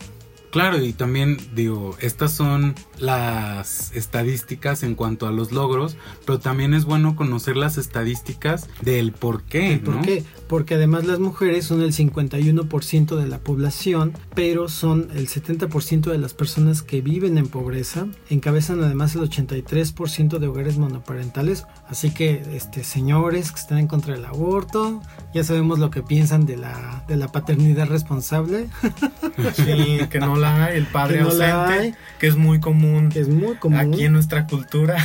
[0.52, 6.74] Claro, y también digo, estas son las estadísticas en cuanto a los logros, pero también
[6.74, 10.02] es bueno conocer las estadísticas del por qué, ¿Por ¿no?
[10.02, 10.24] qué?
[10.48, 16.18] Porque además las mujeres son el 51% de la población, pero son el 70% de
[16.18, 22.44] las personas que viven en pobreza, encabezan además el 83% de hogares monoparentales, así que
[22.54, 25.02] este señores que están en contra del aborto,
[25.34, 28.68] ya sabemos lo que piensan de la de la paternidad responsable.
[29.56, 31.96] Sí, que no la hay, el padre Que no ausente, hay.
[32.20, 33.80] que es muy común Es muy común.
[33.80, 34.98] aquí en nuestra cultura.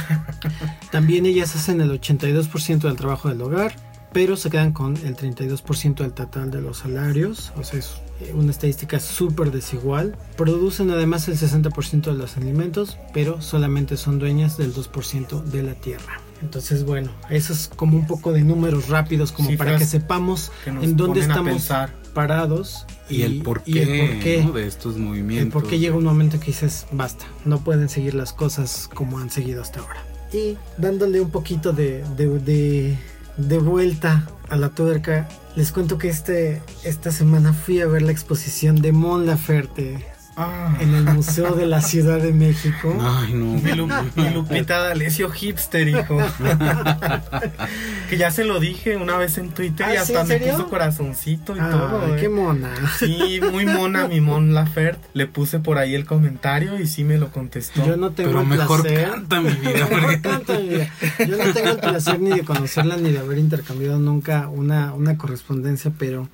[0.90, 3.74] También ellas hacen el 82% del trabajo del hogar,
[4.12, 7.52] pero se quedan con el 32% del total de los salarios.
[7.56, 10.16] O sea, es eh, una estadística súper desigual.
[10.36, 15.74] Producen además el 60% de los alimentos, pero solamente son dueñas del 2% de la
[15.74, 16.20] tierra.
[16.42, 20.52] Entonces, bueno, eso es como un poco de números rápidos, como para Cifras que sepamos
[20.64, 21.70] que en dónde estamos.
[22.16, 24.42] Parados Y, el por y el qué, por qué.
[24.44, 24.52] ¿no?
[24.52, 25.46] de estos movimientos.
[25.46, 29.18] El por qué llega un momento que dices, basta, no pueden seguir las cosas como
[29.20, 30.02] han seguido hasta ahora.
[30.32, 32.98] Y dándole un poquito de, de, de-
[33.36, 38.10] de vuelta a la tuerca, les cuento que este, esta semana fui a ver la
[38.12, 40.04] exposición de Mon Laferte
[40.38, 42.94] Ah, en el Museo de la Ciudad de México.
[43.00, 43.54] Ay, no.
[43.54, 46.18] mi, Lu- mi Lupita D'Alessio hipster, hijo.
[48.10, 50.52] que ya se lo dije una vez en Twitter ¿Ah, y hasta me serio?
[50.52, 52.16] puso corazoncito y Ay, todo.
[52.16, 52.28] qué eh.
[52.28, 52.70] mona.
[52.98, 55.08] Sí, muy mona mi Mon Laferte.
[55.14, 57.86] Le puse por ahí el comentario y sí me lo contestó.
[57.86, 59.08] Yo no tengo Pero el mejor placer.
[59.10, 59.72] canta mi vida.
[59.88, 60.90] Mejor porque- canta mi vida.
[61.26, 65.16] Yo no tengo el placer ni de conocerla ni de haber intercambiado nunca una, una
[65.16, 66.28] correspondencia, pero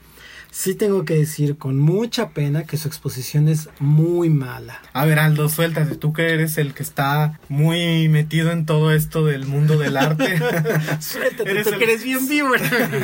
[0.55, 4.81] sí tengo que decir con mucha pena que su exposición es muy mala.
[4.93, 5.97] A ver, Aldo, suéltate.
[5.97, 10.39] Tú que eres el que está muy metido en todo esto del mundo del arte.
[11.01, 12.51] Suéltate, Eres tú el- que eres bien vivo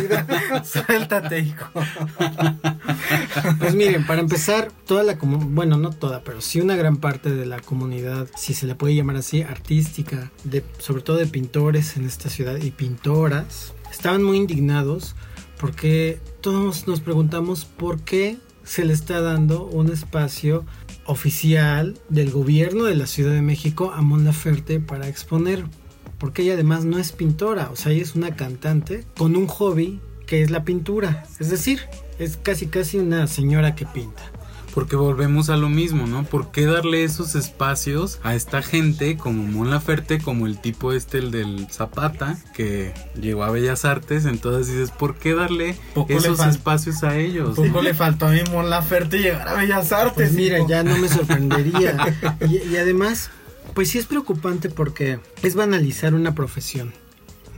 [0.65, 1.71] suéltate, hijo.
[3.59, 7.31] Pues miren, para empezar, toda la comu- bueno, no toda, pero sí una gran parte
[7.31, 11.97] de la comunidad, si se le puede llamar así, artística, de, sobre todo de pintores
[11.97, 15.15] en esta ciudad y pintoras, estaban muy indignados
[15.59, 20.65] porque todos nos preguntamos por qué se le está dando un espacio
[21.07, 25.65] oficial del gobierno de la Ciudad de México a Mon Laferte para exponer.
[26.19, 30.01] Porque ella además no es pintora, o sea, ella es una cantante con un hobby
[30.27, 31.25] que es la pintura.
[31.41, 31.81] Es decir,
[32.19, 34.23] es casi casi una señora que pinta.
[34.75, 36.25] Porque volvemos a lo mismo, ¿no?
[36.25, 41.19] ¿Por qué darle esos espacios a esta gente como Mon Laferte, como el tipo este,
[41.19, 44.25] el del Zapata, que llegó a Bellas Artes?
[44.25, 47.57] Entonces dices, ¿por qué darle Poco esos espacios a ellos?
[47.57, 50.15] Poco le faltó a mi Mon Laferte llegar a Bellas Artes.
[50.15, 51.97] Pues mira, ya no me sorprendería.
[52.49, 53.31] Y, y además,
[53.75, 56.93] pues sí es preocupante porque es banalizar una profesión,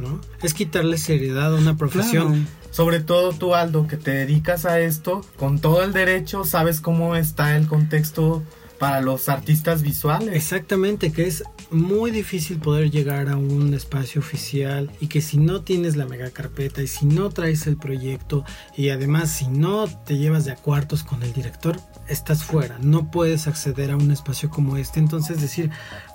[0.00, 0.20] ¿no?
[0.42, 2.28] Es quitarle seriedad a una profesión.
[2.28, 2.60] Claro.
[2.70, 7.16] Sobre todo tú, Aldo, que te dedicas a esto, con todo el derecho, sabes cómo
[7.16, 8.42] está el contexto
[8.80, 10.34] para los artistas visuales.
[10.34, 15.60] Exactamente, que es muy difícil poder llegar a un espacio oficial y que si no
[15.60, 18.42] tienes la mega carpeta y si no traes el proyecto
[18.74, 23.10] y además si no te llevas de a cuartos con el director, estás fuera, no
[23.10, 24.98] puedes acceder a un espacio como este.
[24.98, 25.70] Entonces decir,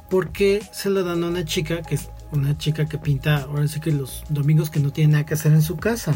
[0.10, 3.68] ¿por qué se lo dan a una chica que es una chica que pinta ahora
[3.68, 6.16] sí que los domingos que no tiene nada que hacer en su casa?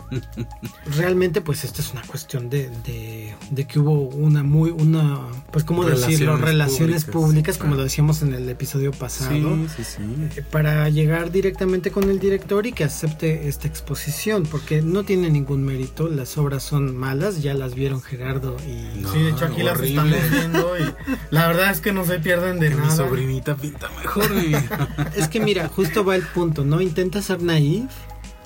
[0.96, 5.18] realmente pues esto es una cuestión de, de, de que hubo una muy una
[5.50, 7.78] pues cómo decirlo Relaciones públicas, públicas, como claro.
[7.78, 10.02] lo decíamos en el episodio pasado Sí, sí, sí.
[10.36, 15.30] eh, para llegar directamente con el director y que acepte esta exposición porque no tiene
[15.30, 19.12] ningún mérito las obras son malas ya las vieron Gerardo y No.
[19.12, 20.82] sí, de hecho aquí las estamos viendo y
[21.30, 22.96] la verdad es que no se pierden de Que mi nada.
[22.96, 24.30] sobrinita pinta mejor.
[25.16, 27.90] es que mira justo va el punto no intenta ser naif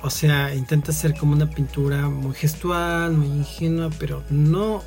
[0.03, 4.83] o sea intenta ser como una pintura muy gestual muy ingenua pero no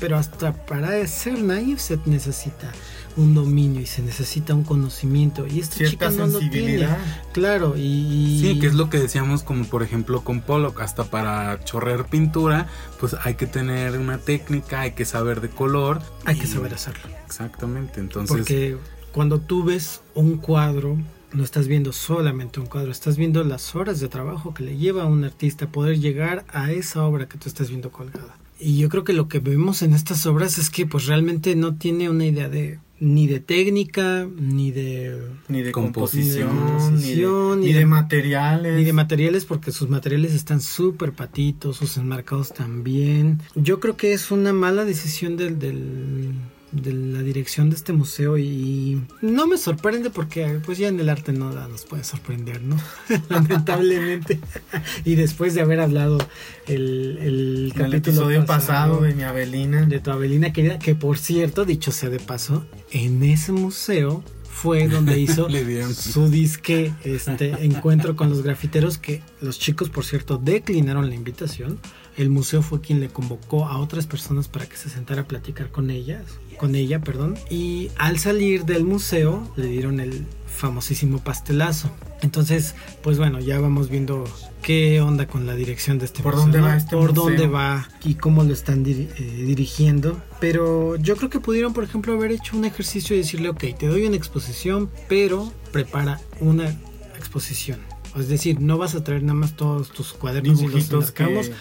[0.00, 2.72] pero hasta para ser naif se necesita
[3.16, 5.46] un dominio y se necesita un conocimiento.
[5.46, 6.88] Y esta Cierta chica no lo tiene.
[7.32, 11.62] claro y Sí, que es lo que decíamos como por ejemplo con Pollock, hasta para
[11.64, 12.66] chorrear pintura,
[13.00, 16.00] pues hay que tener una técnica, hay que saber de color.
[16.24, 17.02] hay que saber hacerlo.
[17.26, 18.36] Exactamente, entonces...
[18.36, 18.76] Porque
[19.12, 20.98] cuando tú ves un cuadro,
[21.34, 25.02] no estás viendo solamente un cuadro, estás viendo las horas de trabajo que le lleva
[25.02, 28.36] a un artista poder llegar a esa obra que tú estás viendo colgada.
[28.60, 31.74] Y yo creo que lo que vemos en estas obras es que pues realmente no
[31.74, 36.48] tiene una idea de ni de técnica, ni de Ni de Composición.
[36.50, 38.76] composición, ni de, Composición, ni ni de de- materiales.
[38.78, 43.40] ni de materiales porque sus materiales están súper patitos, sus enmarcados también.
[43.56, 46.34] Yo creo que es una mala decisión del, del-
[46.72, 51.08] de la dirección de este museo y no me sorprende porque pues ya en el
[51.08, 52.76] arte no nos puede sorprender, ¿no?
[53.28, 54.40] Lamentablemente.
[55.04, 56.18] y después de haber hablado
[56.66, 59.82] el, el capítulo episodio pasado de mi Abelina.
[59.82, 64.88] de tu Abelina querida, que por cierto, dicho sea de paso, en ese museo fue
[64.88, 65.48] donde hizo
[65.94, 71.80] su disque este encuentro con los grafiteros que los chicos por cierto declinaron la invitación
[72.16, 75.70] el museo fue quien le convocó a otras personas para que se sentara a platicar
[75.70, 76.22] con ellas
[76.62, 77.34] con ella, perdón.
[77.50, 81.90] Y al salir del museo le dieron el famosísimo pastelazo.
[82.20, 84.22] Entonces, pues bueno, ya vamos viendo
[84.62, 86.66] qué onda con la dirección de este ¿Por museo, dónde ¿no?
[86.66, 87.24] va este Por museo?
[87.24, 89.08] dónde va y cómo lo están eh,
[89.44, 90.22] dirigiendo.
[90.38, 93.88] Pero yo creo que pudieron, por ejemplo, haber hecho un ejercicio y decirle, ok, te
[93.88, 96.68] doy una exposición, pero prepara una
[97.16, 97.80] exposición.
[98.16, 101.52] Es decir, no vas a traer nada más todos tus cuadernos y los Dibujitos que...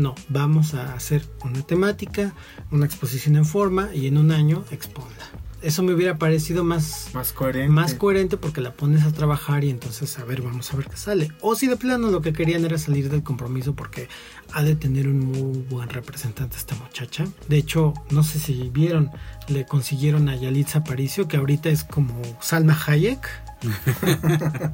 [0.00, 2.32] No, vamos a hacer una temática,
[2.70, 5.26] una exposición en forma y en un año exponla.
[5.60, 7.68] Eso me hubiera parecido más, Más coherente.
[7.70, 10.96] más coherente porque la pones a trabajar y entonces a ver, vamos a ver qué
[10.96, 11.32] sale.
[11.42, 14.08] O si de plano lo que querían era salir del compromiso porque
[14.52, 17.26] ha de tener un muy buen representante esta muchacha.
[17.48, 19.10] De hecho, no sé si vieron,
[19.48, 23.28] le consiguieron a Yalitza Aparicio, que ahorita es como Salma Hayek.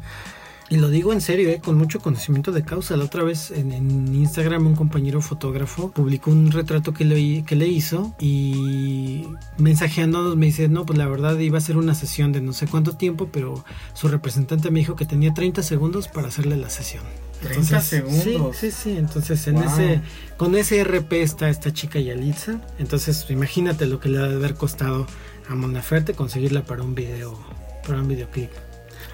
[0.68, 2.96] Y lo digo en serio, eh, con mucho conocimiento de causa.
[2.96, 7.54] La otra vez en, en Instagram un compañero fotógrafo publicó un retrato que le, que
[7.54, 9.26] le hizo y
[9.58, 12.66] mensajeándonos me dice, no, pues la verdad iba a ser una sesión de no sé
[12.66, 17.04] cuánto tiempo, pero su representante me dijo que tenía 30 segundos para hacerle la sesión.
[17.42, 18.56] 30 segundos.
[18.56, 18.96] Sí, sí, sí.
[18.96, 19.64] Entonces, en Wow.
[19.66, 20.00] ese,
[20.36, 22.60] con ese RP está esta chica Yalitza.
[22.78, 25.06] Entonces, imagínate lo que le ha de haber costado
[25.48, 27.38] a Monaferte conseguirla para un video,
[27.86, 28.50] para un videoclip.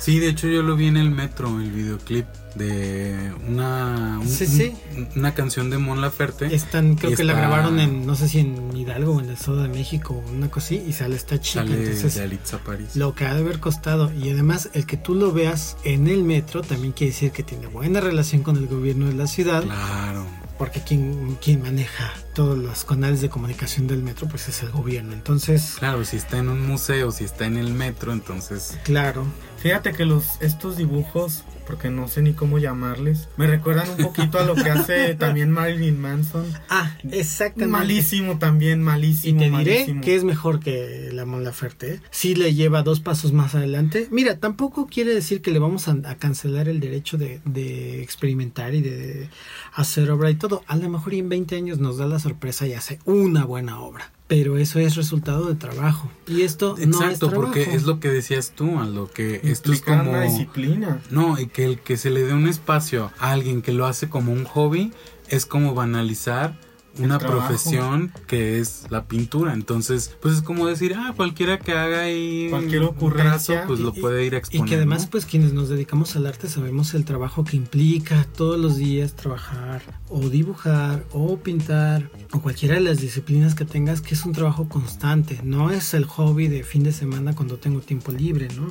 [0.02, 4.46] Sí, de hecho yo lo vi en el metro, el videoclip de una, un- Sí,
[4.46, 4.74] sí.
[4.96, 6.52] un- una canción de Mon Laferte.
[6.54, 9.62] Están, creo que la grabaron en, no sé si en Hidalgo o en el Estado
[9.62, 11.64] de México o una cosa así, y sale esta chica.
[11.64, 12.96] Sale entonces, de Alitza París.
[12.96, 16.24] lo que ha de haber costado, y además el que tú lo veas en el
[16.24, 20.26] metro también quiere decir que tiene buena relación con el gobierno de la ciudad, Claro.
[20.58, 25.12] porque quien, quien maneja todos los canales de comunicación del metro, pues es el gobierno.
[25.12, 28.76] Entonces, Claro, si está en un museo, si está en el metro, entonces...
[28.84, 29.24] claro,
[29.62, 34.38] Fíjate que los estos dibujos, porque no sé ni cómo llamarles, me recuerdan un poquito
[34.40, 36.44] a lo que hace también Marilyn Manson.
[36.68, 37.70] Ah, exactamente.
[37.70, 39.40] Malísimo también, Y malísimo.
[39.40, 41.94] te diré que es mejor que la Mon Laferte.
[41.94, 42.00] ¿eh?
[42.10, 44.08] Sí le lleva dos pasos más adelante.
[44.10, 48.74] Mira, tampoco quiere decir que le vamos a, a cancelar el derecho de, de experimentar
[48.74, 49.28] y de
[49.74, 50.64] hacer obra y todo.
[50.66, 53.78] A lo mejor y en 20 años nos da la sorpresa y hace una buena
[53.80, 54.10] obra.
[54.32, 56.10] Pero eso es resultado de trabajo.
[56.26, 57.52] Y esto no es Exacto, trabajo.
[57.52, 60.08] porque es lo que decías tú, a lo que esto es como...
[60.08, 61.02] una disciplina.
[61.10, 64.08] No, y que el que se le dé un espacio a alguien que lo hace
[64.08, 64.90] como un hobby
[65.28, 66.58] es como banalizar
[66.98, 67.48] una trabajo.
[67.48, 69.52] profesión que es la pintura.
[69.54, 73.54] Entonces, pues es como decir, ah, cualquiera que haga ahí Cualquier un ocurrencia.
[73.54, 75.10] trazo, pues lo Y- puede ir a Y que además, ¿no?
[75.10, 79.82] pues quienes nos dedicamos al arte sabemos el trabajo que implica todos los días trabajar
[80.08, 84.68] o dibujar o pintar o cualquiera de las disciplinas que tengas, que es un trabajo
[84.68, 88.70] constante, no es el hobby de fin de semana cuando tengo tiempo libre, ¿no?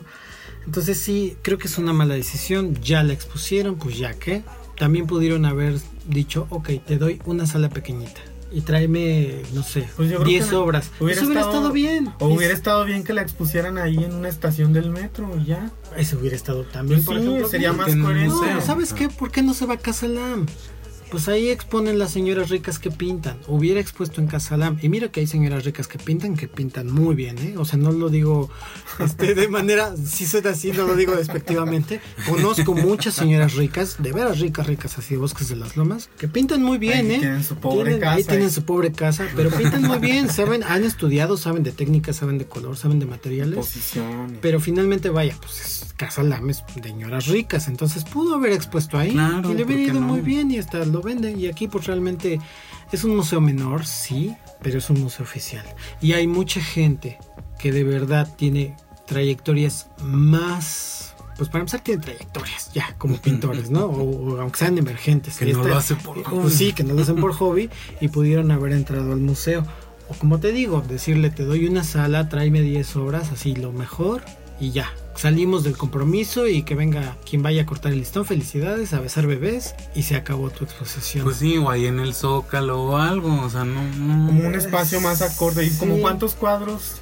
[0.66, 4.44] Entonces sí, creo que es una mala decisión, ya la expusieron, pues ya que.
[4.82, 5.76] También pudieron haber
[6.08, 8.20] dicho, ok, te doy una sala pequeñita.
[8.52, 10.90] Y tráeme, no sé, Pues yo creo 10 que obras.
[11.00, 12.08] hubiera Eso hubiera estado- estado bien.
[12.20, 15.46] O Es- hubiera estado bien que la expusieran ahí en una estación del metro y
[15.46, 15.70] ya.
[15.96, 17.48] Eso hubiera estado también, Pues por sí, ejemplo.
[17.48, 17.78] sería bien.
[18.00, 18.54] más coherente.
[18.56, 19.08] No, ¿sabes qué?
[19.08, 20.48] ¿Por qué no se va a Casa Lam?
[21.12, 23.38] Pues ahí exponen las señoras ricas que pintan.
[23.48, 24.78] Hubiera expuesto en Casa Lam.
[24.82, 27.56] Y mira que hay señoras ricas que pintan, que pintan muy bien, ¿eh?
[27.58, 28.50] O sea, no lo digo
[28.98, 32.00] este, de manera, si soy así, no lo digo despectivamente.
[32.30, 36.30] Conozco muchas señoras ricas, de veras ricas, ricas, así de Bosques de las Lomas, que
[36.30, 37.20] pintan muy bien, Ahí ¿eh?
[37.20, 38.30] tienen su pobre Tienen- Ahí casa.
[38.32, 42.38] tienen su pobre casa, pero pintan muy bien, saben, han estudiado, saben de técnica, saben
[42.38, 43.56] de color, saben de materiales.
[43.58, 44.38] Posiciones.
[44.42, 47.68] Pero finalmente, vaya, pues es Casa Lames de señoras ricas.
[47.68, 50.08] Entonces pudo haber expuesto ahí Claro, y le ¿por hubiera ido no?
[50.08, 51.32] muy bien y hasta lo vende.
[51.32, 52.40] Y aquí, pues realmente
[52.92, 55.66] es un museo menor, sí, pero es un museo oficial.
[56.02, 57.18] Y hay mucha gente
[57.60, 58.76] que de verdad tiene
[59.08, 61.14] trayectorias más.
[61.38, 63.86] Pues para empezar, tienen trayectorias ya como pintores, ¿no?
[63.86, 65.38] O, o aunque sean emergentes.
[65.38, 66.52] Que no esta- lo hace por pues hobby.
[66.52, 69.66] sí, que no lo hacen por hobby y pudieron haber entrado al museo.
[70.10, 74.24] O como te digo, decirle, te doy una sala, tráeme 10 obras, así lo mejor
[74.60, 74.90] y ya.
[75.26, 79.28] Salimos del compromiso y que venga quien vaya a cortar el listón, felicidades, a besar
[79.28, 81.24] bebés y se acabó tu exposición.
[81.26, 83.84] Pues sí, o ahí en el Zócalo o algo, o sea, no...
[83.84, 85.64] no- Como un espacio más acorde.
[85.64, 85.78] ¿Y Sí.
[85.78, 86.96] como cuántos cuadros?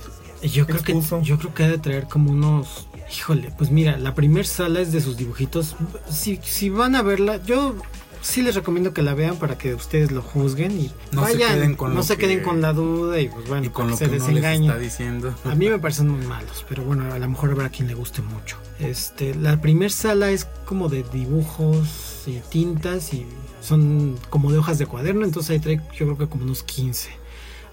[0.43, 4.13] Yo creo que yo creo que ha de traer como unos híjole pues mira la
[4.15, 5.75] primer sala es de sus dibujitos
[6.11, 7.75] si, si van a verla yo
[8.21, 11.75] sí les recomiendo que la vean para que ustedes lo juzguen y No se queden
[11.75, 13.91] con no lo se queden que- con la duda y pues bueno y con para
[13.91, 15.35] lo que que se les desengañen está diciendo.
[15.45, 18.21] a mí me parecen muy malos, pero bueno, a lo mejor habrá quien le guste
[18.21, 18.57] mucho.
[18.79, 23.25] Este, la primer sala es como de dibujos y tintas y
[23.61, 27.09] son como de hojas de cuaderno, entonces ahí trae yo creo que como unos 15.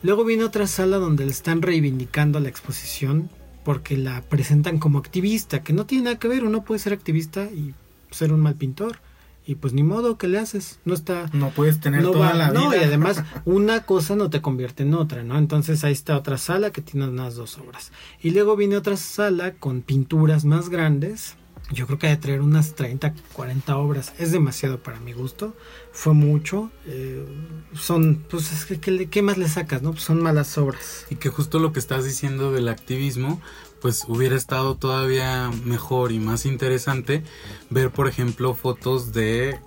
[0.02, 3.30] Luego viene otra sala donde le están reivindicando la exposición
[3.64, 7.44] porque la presentan como activista, que no tiene nada que ver, uno puede ser activista
[7.44, 7.74] y
[8.12, 8.98] ser un mal pintor.
[9.46, 12.34] Y pues ni modo que le haces, no está No puedes tener no toda va-
[12.34, 12.60] la vida.
[12.60, 15.38] no, y además una cosa no te convierte en otra, ¿no?
[15.38, 17.92] Entonces ahí está otra sala que tiene unas dos obras.
[18.20, 21.36] Y luego viene otra sala con pinturas más grandes.
[21.72, 24.12] Yo creo que hay de traer unas 30, 40 obras.
[24.18, 25.56] Es demasiado para mi gusto.
[25.90, 26.70] Fue mucho.
[26.86, 27.26] eh,
[27.74, 29.90] son, pues es que, ¿qué, qué más le sacas, no?
[29.90, 31.06] Pues son malas obras.
[31.10, 33.40] Y que justo lo que estás diciendo del activismo,
[33.86, 37.22] pues hubiera estado todavía mejor y más interesante
[37.70, 39.60] ver, por ejemplo, fotos de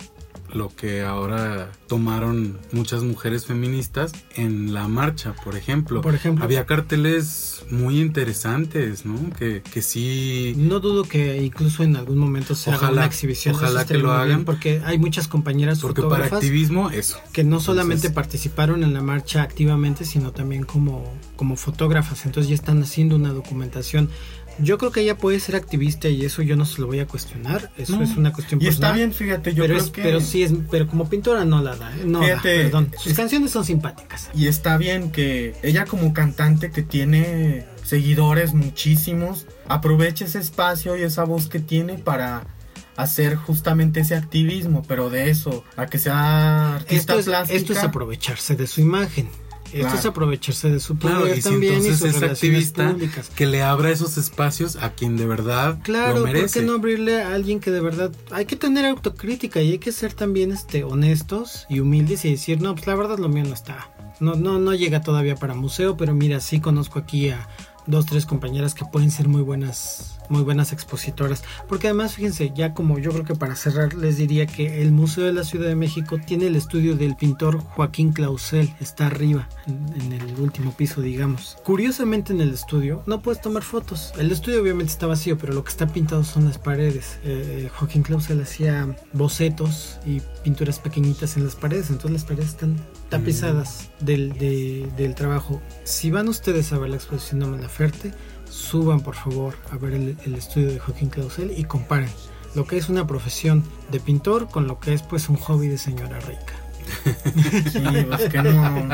[0.52, 6.00] lo que ahora tomaron muchas mujeres feministas en la marcha, por ejemplo.
[6.00, 6.44] Por ejemplo.
[6.44, 9.30] Había carteles muy interesantes, ¿no?
[9.38, 10.54] Que, que sí...
[10.56, 13.54] No dudo que incluso en algún momento se haga Ojalá- una exhibición.
[13.54, 14.44] ojalá que lo hagan.
[14.44, 17.18] porque hay muchas compañeras Porque para fotógrafas activismo, eso.
[17.32, 22.26] que no solamente Entonces- participaron en la marcha activamente, sino también como, como fotógrafas.
[22.26, 24.08] Entonces ya están haciendo una documentación.
[24.62, 27.06] Yo creo que ella puede ser activista y eso yo no se lo voy a
[27.06, 27.70] cuestionar.
[27.78, 28.02] Eso No.
[28.04, 28.96] es una cuestión Y está personal.
[28.96, 30.02] bien, fíjate, yo pero, creo es- que...
[30.02, 32.02] pero sí es, pero como pintora no la da, ¿eh?
[32.04, 32.92] no da, Fíjate, perdón.
[32.98, 34.30] Sus es- canciones son simpáticas.
[34.34, 41.02] Y está bien que ella como cantante que tiene seguidores muchísimos, aproveche ese espacio y
[41.02, 42.46] esa voz que tiene para
[42.96, 47.58] hacer justamente ese activismo, pero de eso, a que sea artista Esto es, plástica.
[47.58, 49.28] esto es aprovecharse de su imagen.
[49.72, 49.98] Esto Claro.
[49.98, 53.30] es aprovecharse de su Claro, poder y si también y entonces sus es activista, públicas.
[53.30, 56.60] que le abra esos espacios a quien de verdad Claro, lo ¿por merece.
[56.60, 59.92] qué no abrirle a alguien que de verdad hay que tener autocrítica y hay que
[59.92, 63.54] ser también este honestos y humildes y decir, no, pues la verdad lo mío no
[63.54, 63.90] está.
[64.20, 67.48] No no no llega todavía para museo, pero mira, sí conozco aquí a
[67.90, 72.72] dos tres compañeras que pueden ser muy buenas muy buenas expositoras, porque además fíjense, ya
[72.72, 75.74] como yo creo que para cerrar les diría que el Museo de la Ciudad de
[75.74, 81.00] México tiene el estudio del pintor Joaquín Clausel, está arriba en, en el último piso,
[81.00, 81.58] digamos.
[81.64, 84.12] Curiosamente en el estudio no puedes tomar fotos.
[84.18, 87.18] El estudio obviamente está vacío, pero lo que está pintado son las paredes.
[87.24, 92.76] Eh, Joaquín Clausel hacía bocetos y pinturas pequeñitas en las paredes, entonces las paredes están
[93.10, 95.60] tapizadas del, de- del trabajo.
[95.84, 98.12] Si van ustedes a ver la exposición de Malaferte,
[98.50, 102.08] suban por favor a ver el, el estudio de Joaquín Clausel y comparen
[102.54, 105.78] lo que es una profesión de pintor con lo que es pues un hobby de
[105.78, 106.54] señora rica.
[107.70, 108.88] Sí, pues que no.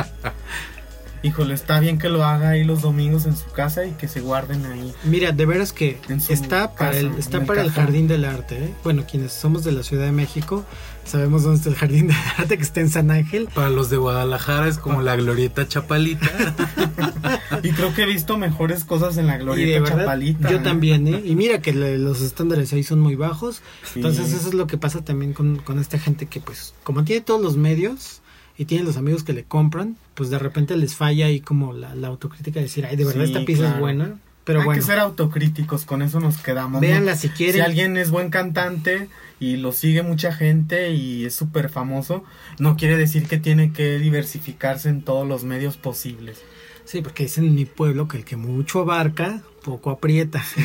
[1.23, 4.21] Híjole, está bien que lo haga ahí los domingos en su casa y que se
[4.21, 4.93] guarden ahí.
[5.05, 5.99] Mira, de veras que
[6.29, 7.71] está para casa, el, está el para el.
[7.71, 8.57] Jardín del Arte.
[8.67, 8.75] ¿eh?
[8.85, 10.65] Bueno, quienes somos de la Ciudad de México
[11.07, 13.49] sabemos dónde está el Jardín del Arte que está en San Ángel.
[13.55, 16.29] Para los de Guadalajara es como la glorieta chapalita.
[17.63, 20.51] Y creo que he visto mejores cosas en la de Glorieta verdad, Chapalita.
[20.51, 20.61] yo ¿eh?
[20.63, 21.23] también, ¿eh?
[21.25, 23.57] Y mira que le- los estándares ahí son muy bajos.
[23.85, 23.93] Sí.
[23.97, 27.23] Entonces eso es lo que pasa también con, con esta gente que pues como tiene
[27.23, 28.21] todos los medios
[28.59, 31.95] y tiene los amigos que le compran, pues de repente les falla ahí como la,
[31.95, 33.81] la autocrítica de decir, ay, de verdad Sí, esta pieza es claro.
[33.81, 34.15] buena.
[34.45, 36.75] Pero Hay bueno, que ser autocríticos, con eso nos quedamos.
[36.75, 36.81] ¿no?
[36.81, 37.57] véanla si quieren.
[37.57, 39.09] Si alguien es buen cantante
[39.39, 42.25] y lo sigue mucha gente y es súper famoso,
[42.59, 46.43] no quiere decir que tiene que diversificarse en todos los medios posibles.
[46.85, 50.43] Sí, porque dicen en mi pueblo que el que mucho abarca, poco aprieta.
[50.43, 50.63] Sí.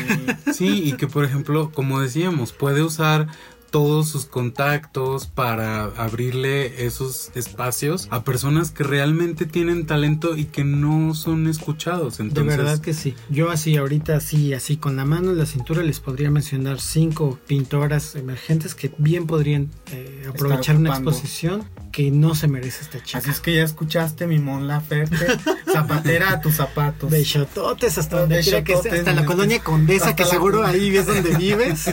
[0.52, 3.26] Sí, y que por ejemplo, como decíamos, puede usar
[3.72, 10.62] todos sus contactos para abrirle esos espacios a personas que realmente tienen talento y que
[10.62, 12.18] no son escuchados.
[12.18, 13.14] De Entonces, verdad que sí.
[13.30, 17.38] Yo así ahorita así, así con la mano en la cintura les podría mencionar cinco
[17.46, 23.18] pintoras emergentes que bien podrían eh, aprovechar una exposición que no se merece esta chica.
[23.18, 25.26] Así es que ya escuchaste mi Mon Laferte,
[25.70, 27.10] zapatera a tus zapatos.
[27.10, 31.36] Bechototes hasta donde quiera que hasta la colonia Condesa, Hasta que seguro ahí es donde
[31.36, 31.90] vives.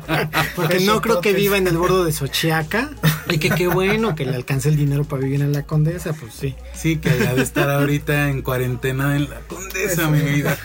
[0.56, 2.90] Porque no creo que viva en el bordo de Xochiaca.
[3.30, 6.32] Y que qué bueno que le alcance el dinero para vivir en la Condesa, pues
[6.32, 6.54] sí.
[6.72, 10.56] sí, que haya de estar ahorita en cuarentena en la condesa, mi vida.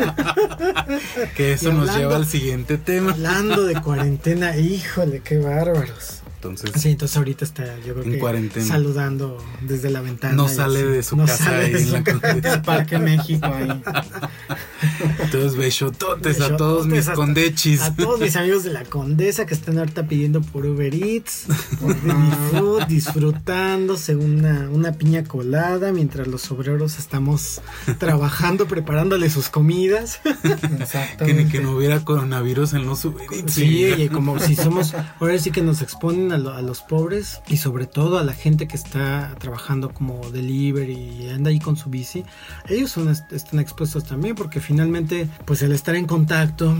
[1.36, 3.11] que eso nos lleva al siguiente tema.
[3.11, 6.22] Hablando de cuarentena, híjole, qué bárbaros.
[6.50, 8.66] Entonces, Sí, entonces ahorita está, yo creo En que cuarentena.
[8.66, 10.36] saludando desde la ventana.
[10.36, 10.88] no y sale así.
[10.89, 12.62] de su No casa sale ahí de en su la casa.
[12.64, 13.82] Parque México ahí.
[15.24, 17.82] Entonces, besototes a todos mis a- condechis.
[17.82, 21.46] A todos mis amigos de la Condesa que están ahorita pidiendo por Uber Eats,
[21.80, 21.96] por
[22.52, 27.62] Food, disfrutándose una, una piña colada mientras los obreros estamos
[27.98, 30.20] trabajando, preparándole sus comidas.
[30.80, 31.26] Exactamente.
[31.26, 33.54] Que ni que no hubiera coronavirus en los Uber Eats.
[33.54, 37.41] Sí, oye, como si somos, ahora sí que nos exponen a, lo- a los pobres
[37.47, 41.75] y sobre todo a la gente que está trabajando como delivery y anda ahí con
[41.77, 42.23] su bici,
[42.67, 46.75] ellos son, est- están expuestos también porque finalmente pues el estar en contacto,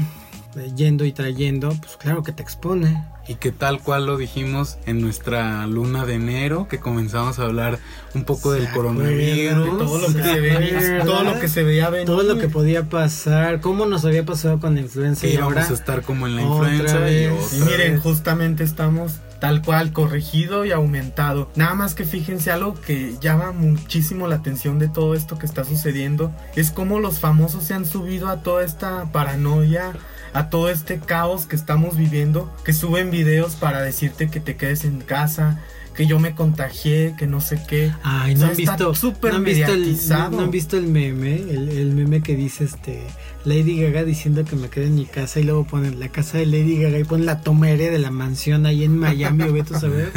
[0.58, 3.06] eh, yendo y trayendo, pues claro que te expone.
[3.26, 7.80] Y que tal cual lo dijimos en nuestra luna de enero, que comenzamos a hablar
[8.14, 9.64] un poco ¿Se del coronavirus.
[9.64, 12.06] De todo lo que se ve, todo lo que se veía venir.
[12.06, 15.54] Todo lo que podía pasar, cómo nos había pasado con la influenza Que y íbamos
[15.56, 17.24] ahora a estar como en la influenza y
[17.58, 19.14] Y miren, justamente estamos
[19.44, 21.52] tal cual, corregido y aumentado.
[21.56, 25.66] Nada más que fíjense algo que llama muchísimo la atención de todo esto que está
[25.66, 29.92] sucediendo, es cómo los famosos se han subido a toda esta paranoia,
[30.32, 34.86] a todo este caos que estamos viviendo, que suben videos para decirte que te quedes
[34.86, 35.60] en casa,
[35.94, 37.92] que yo me contagié, que no sé qué.
[38.04, 40.32] Ay, O no sea, han está visto, súper no han visto el, mediatizado.
[40.32, 43.04] no, no han visto el meme, el, el meme que dice este
[43.46, 46.46] Lady Gaga diciendo que me quede en mi casa y luego ponen la casa de
[46.46, 49.76] Lady Gaga y ponen la toma aérea de la mansión ahí en Miami o vete
[49.76, 50.12] a saber.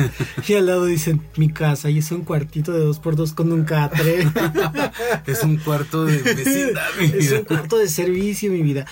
[0.46, 3.52] Y al lado dicen mi casa y es un cuartito de dos por dos con
[3.52, 4.28] un catre.
[5.26, 7.38] Es un cuarto de vecindad, mi es vida.
[7.40, 8.86] un cuarto de servicio, mi vida.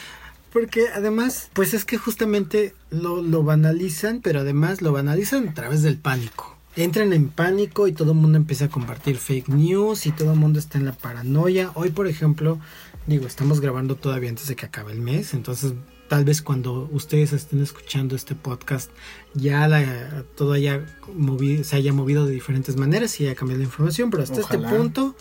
[0.53, 5.83] Porque además, pues es que justamente lo, lo banalizan, pero además lo banalizan a través
[5.83, 6.54] del pánico.
[6.77, 10.39] Entran en pánico y todo el mundo empieza a compartir fake news y todo el
[10.39, 11.71] mundo está en la paranoia.
[11.75, 12.59] Hoy, por ejemplo,
[13.07, 15.75] digo, estamos grabando todavía antes de que acabe el mes, entonces
[16.09, 18.91] tal vez cuando ustedes estén escuchando este podcast
[19.35, 23.65] ya la, todo haya movido, se haya movido de diferentes maneras y haya cambiado la
[23.65, 24.67] información, pero hasta Ojalá.
[24.67, 25.15] este punto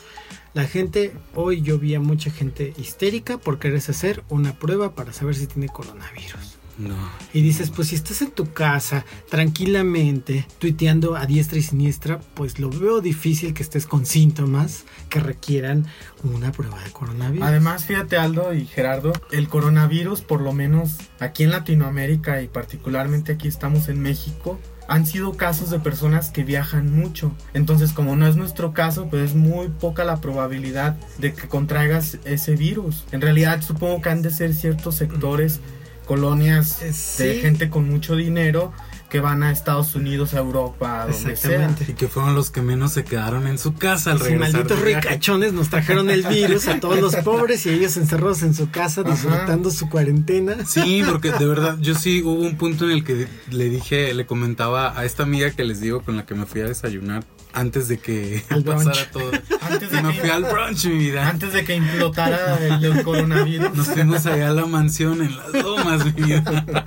[0.54, 5.12] la gente, hoy yo vi a mucha gente histérica por quererse hacer una prueba para
[5.12, 6.60] saber si tiene coronavirus.
[6.78, 6.96] No.
[7.34, 12.60] Y dices, pues si estás en tu casa tranquilamente, tuiteando a diestra y siniestra, pues
[12.60, 15.86] lo veo difícil que estés con síntomas que requieran
[16.24, 17.48] una prueba de coronavirus.
[17.48, 23.34] Además, fíjate Aldo y Gerardo, el coronavirus, por lo menos aquí en Latinoamérica y particularmente
[23.34, 27.34] aquí estamos en México, han sido casos de personas que viajan mucho.
[27.54, 32.18] Entonces, como no es nuestro caso, pues es muy poca la probabilidad de que contraigas
[32.26, 33.06] ese virus.
[33.12, 35.62] En realidad, supongo que han de ser ciertos sectores,
[36.06, 37.42] colonias Eh, de sí.
[37.42, 38.72] gente con mucho dinero
[39.10, 41.32] que van a Estados Unidos, a Europa, a donde sea.
[41.34, 41.86] Exactamente.
[41.88, 44.80] Y que fueron los que menos se quedaron en su casa al Sí, regresar malditos
[44.80, 45.08] de viaje.
[45.10, 49.02] ricachones nos trajeron el virus a todos los pobres y ellos encerrados en su casa
[49.02, 49.12] Ajá.
[49.12, 50.66] disfrutando su cuarentena.
[50.66, 54.26] Sí, porque de verdad, yo sí hubo un punto en el que le dije, le
[54.26, 57.24] comentaba a esta amiga que les digo con la que me fui a desayunar
[57.54, 59.32] antes de que Al pasara todo.
[59.62, 61.28] Antes de me que- fui al brunch, mi vida.
[61.30, 63.74] Antes de que implotara el, el coronavirus.
[63.76, 66.86] Nos fuimos allá a la mansión en las lomas, mi vida.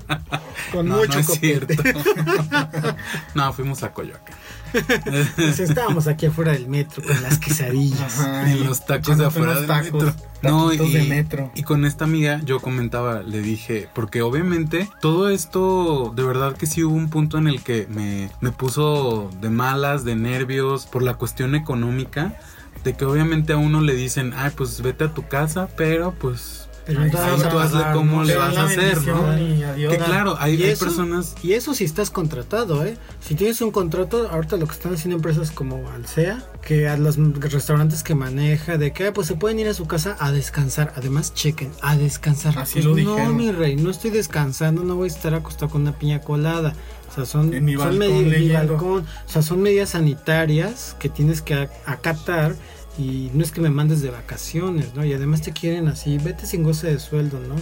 [0.72, 1.74] Con No, mucho no es cierto.
[3.34, 4.34] No, fuimos a Coyoacán.
[5.36, 8.20] Pues estábamos aquí afuera del metro con las quesadillas.
[8.20, 10.14] Ajá, En y los tacos de afuera del tacos, metro.
[10.42, 11.50] No, y, de metro.
[11.54, 16.66] y con esta amiga yo comentaba, le dije, porque obviamente todo esto, de verdad que
[16.66, 21.02] sí hubo un punto en el que me, me puso de malas, de nervios, por
[21.02, 22.36] la cuestión económica,
[22.84, 26.68] de que obviamente a uno le dicen, ay, pues vete a tu casa, pero pues...
[26.86, 29.24] Pero Ahí entonces tú hazle cómo le vas a hacer, ¿no?
[29.24, 29.92] bendición y adiós.
[29.92, 30.84] Que claro, hay, ¿Y hay eso?
[30.84, 31.34] personas...
[31.42, 32.96] Y eso si estás contratado, ¿eh?
[33.20, 37.16] Si tienes un contrato, ahorita lo que están haciendo empresas como Alsea, que a los
[37.40, 40.92] restaurantes que maneja, de que ah, pues se pueden ir a su casa a descansar.
[40.96, 42.56] Además, chequen, a descansar.
[42.56, 43.36] Así Pues lo no, dijeron.
[43.36, 46.72] mi rey, no estoy descansando, no voy a estar acostado con una piña colada.
[47.10, 48.74] O sea, son, En mi son balcón medi- mi leyendo.
[48.74, 49.06] balcón.
[49.26, 52.54] O sea, son medidas sanitarias que tienes que ac- acatar
[52.98, 55.04] y no es que me mandes de vacaciones, ¿no?
[55.04, 57.56] Y además te quieren así, vete sin goce de sueldo, ¿no?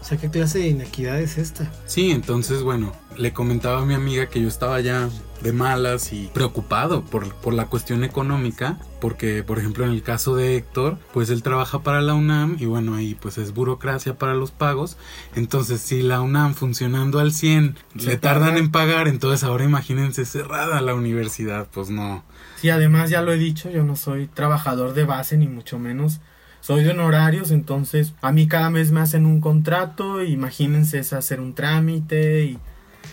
[0.00, 1.68] O sea, ¿qué clase de inequidad es esta?
[1.86, 5.08] Sí, entonces, bueno, le comentaba a mi amiga que yo estaba ya
[5.42, 10.36] de malas y preocupado por, por la cuestión económica, porque, por ejemplo, en el caso
[10.36, 14.34] de Héctor, pues él trabaja para la UNAM y bueno, ahí pues es burocracia para
[14.34, 14.96] los pagos.
[15.34, 18.58] Entonces, si la UNAM funcionando al 100 Se le tardan tarda.
[18.60, 22.22] en pagar, entonces ahora imagínense cerrada la universidad, pues no.
[22.60, 26.20] Sí, además ya lo he dicho, yo no soy trabajador de base ni mucho menos.
[26.60, 31.40] Soy de honorarios, entonces a mí cada mes me hacen un contrato, imagínense es hacer
[31.40, 32.58] un trámite y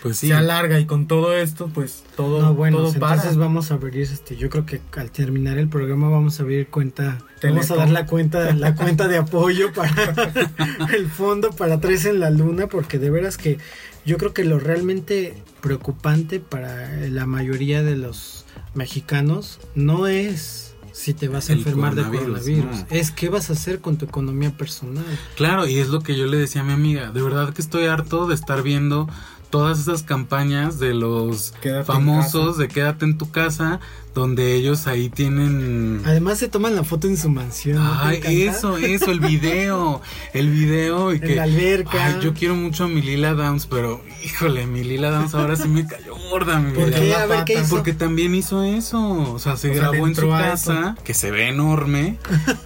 [0.02, 0.26] Pues sí.
[0.28, 3.14] se alarga y con todo esto pues todo, No, bueno, todo para.
[3.14, 6.66] entonces vamos a abrir este, yo creo que al terminar el programa vamos a abrir
[6.66, 9.92] cuenta, vamos a dar la cuenta, la cuenta de apoyo para
[10.96, 13.58] el fondo para Tres en la Luna, porque de veras que
[14.04, 18.43] yo creo que lo realmente preocupante para la mayoría de los
[18.74, 22.86] mexicanos no es si te vas a El enfermar de coronavirus, no.
[22.88, 25.04] es qué vas a hacer con tu economía personal.
[25.34, 27.10] Claro, y es lo que yo le decía a mi amiga.
[27.10, 29.08] De verdad que estoy harto de estar viendo
[29.50, 33.80] todas esas campañas de los Quédate famosos de quédate en tu casa,
[34.14, 36.00] donde ellos ahí tienen...
[36.04, 37.82] Además se toman la foto en su mansión.
[37.82, 40.00] ¿no te Ay, eso, eso, el video,
[40.32, 41.34] el video y En que...
[41.34, 42.06] la alberca.
[42.06, 45.68] Ay, yo quiero mucho a mi Lila Downs, pero híjole, mi Lila Downs ahora sí
[45.68, 47.08] me cayó gorda, mi ¿Por qué?
[47.08, 47.66] la A ver qué pata.
[47.66, 47.74] hizo.
[47.76, 49.00] Porque también hizo eso,
[49.32, 52.18] o sea, se O sea, grabó en su casa, que se ve enorme,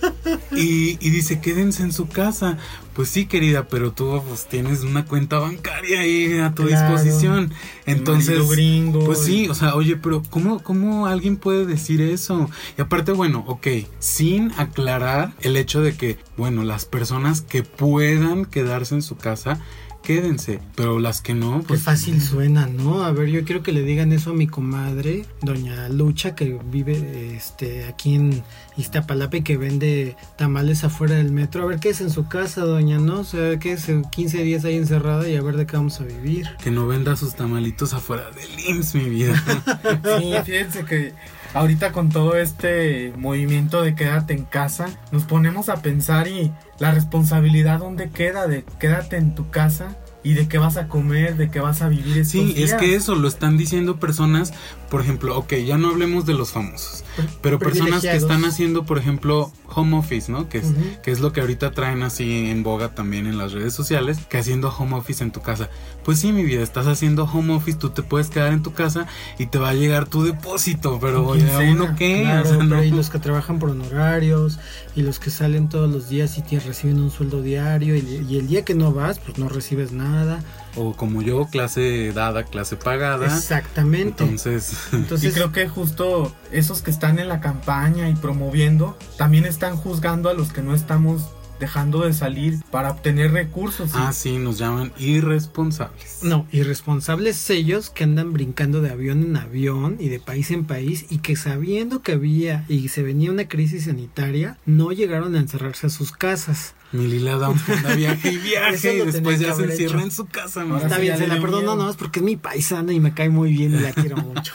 [0.52, 2.58] y, y dice, quédense en su casa.
[2.98, 6.98] Pues sí, querida, pero tú pues, tienes una cuenta bancaria ahí a tu Claro.
[6.98, 7.52] disposición.
[7.86, 12.50] Entonces, gringo pues sí, o sea, oye, pero ¿cómo, ¿cómo alguien puede decir eso?
[12.76, 13.68] Y aparte, bueno, ok,
[14.00, 19.60] sin aclarar el hecho de que, bueno, las personas que puedan quedarse en su casa,
[20.08, 20.58] quédense.
[20.74, 23.04] Pero las que no, Qué pues fácil suena, ¿no?
[23.04, 27.36] A ver, yo quiero que le digan eso a mi comadre, doña Lucha, que vive
[27.36, 28.42] este aquí en
[28.78, 31.62] Iztapalapa y que vende tamales afuera del metro.
[31.62, 33.20] A ver qué es en su casa, doña, ¿no?
[33.20, 36.04] O sea, que es 15 días ahí encerrada y a ver de qué vamos a
[36.04, 36.48] vivir.
[36.64, 39.44] que no venda sus tamalitos afuera del IMSS, mi vida.
[40.18, 41.12] Sí, fíjense que
[41.54, 46.92] ahorita con todo este movimiento de quédate en casa, nos ponemos a pensar y la
[46.92, 51.50] responsabilidad dónde queda de quédate en tu casa y de qué vas a comer, de
[51.50, 54.52] qué vas a vivir estos Sí, es que eso lo están diciendo personas,
[54.90, 57.04] por ejemplo, ok, ya no hablemos de los famosos,
[57.42, 60.48] pero personas que están haciendo, por ejemplo, home office, ¿no?
[60.48, 60.66] Que es,
[61.02, 64.38] que es lo que ahorita traen así en boga también en las redes sociales, que
[64.38, 65.68] haciendo home office en tu casa.
[66.04, 69.06] Pues sí, mi vida, estás haciendo home office, tú te puedes quedar en tu casa
[69.38, 72.22] y te va a llegar tu depósito, pero Tu oye, ¿a quincena, uno qué?
[72.22, 72.82] Claro, O sea, no.
[72.82, 74.58] y los que trabajan por honorarios
[74.96, 78.38] y los que salen todos los días y te reciben un sueldo diario y, y
[78.38, 80.42] el día que no vas, pues no recibes nada.
[80.78, 83.26] O como yo, clase dada, clase pagada.
[83.26, 84.22] Exactamente.
[84.22, 89.44] Entonces, Entonces, y creo que justo esos que están en la campaña y promoviendo también
[89.44, 93.90] están juzgando a los que no estamos dejando de salir para obtener recursos.
[93.94, 96.20] ah, sí, nos llaman irresponsables.
[96.22, 101.06] No, irresponsables ellos que andan brincando de avión en avión y de país en país
[101.10, 105.88] y que sabiendo que había y se venía una crisis sanitaria, no llegaron a encerrarse
[105.88, 106.74] a sus casas.
[106.90, 110.04] Mi Lila da un fondo a viaje y viaje y después ya se encierra hecho.
[110.04, 110.62] en su casa.
[110.62, 111.76] Ahora Está sí bien, se la perdono miedo.
[111.76, 114.52] no, es porque es mi paisana y me cae muy bien y la quiero mucho.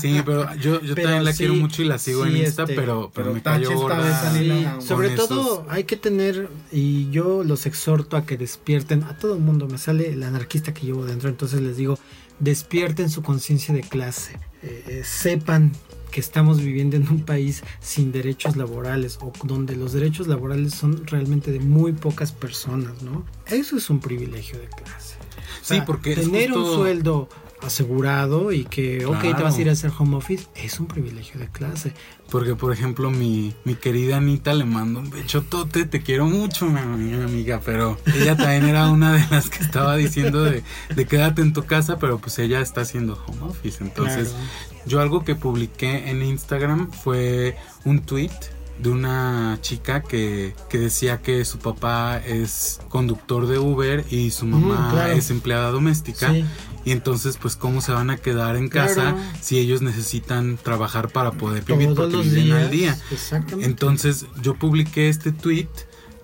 [0.00, 2.36] Sí, pero yo, yo Pero también la sí, quiero mucho y la sigo sí, en
[2.44, 4.80] Insta, este, pero, pero, pero me cayó gorda.
[4.80, 9.34] sobre esos- todo hay que tener, y yo los exhorto a que despierten, a todo
[9.34, 11.98] el mundo, me sale el anarquista que llevo dentro, entonces les digo,
[12.38, 15.72] despierten su conciencia de clase, Eh, eh, sepan
[16.16, 21.06] que estamos viviendo en un país sin derechos laborales o donde los derechos laborales son
[21.06, 23.22] realmente de muy pocas personas, ¿no?
[23.48, 25.16] Eso es un privilegio de clase.
[25.60, 27.28] O Sí, porque tener un sueldo
[27.62, 29.44] asegurado y que, ok, te Claro.
[29.44, 31.92] vas a ir a hacer home office, es un privilegio de clase.
[32.30, 36.78] Porque, por ejemplo, mi, mi querida Anita le mando un bechotote, te quiero mucho, mi
[36.80, 40.62] amiga, amiga, pero ella también era una de las que estaba diciendo de,
[40.94, 43.82] de quédate en tu casa, pero pues ella está haciendo home office.
[43.82, 44.84] Entonces, Claro.
[44.86, 48.30] yo algo que publiqué en Instagram fue un tweet
[48.80, 54.44] de una chica que, que decía que su papá es conductor de Uber y su
[54.46, 55.12] mamá Mm, claro.
[55.14, 56.30] es empleada doméstica.
[56.32, 56.44] Sí.
[56.86, 58.88] Y entonces, pues, ¿cómo se van a quedar en Claro.
[58.94, 61.88] casa si ellos necesitan trabajar para poder vivir?
[61.94, 62.62] todos Porque los viven días.
[62.62, 62.98] al día.
[63.10, 63.66] Exactamente.
[63.66, 65.68] Entonces, yo publiqué este tweet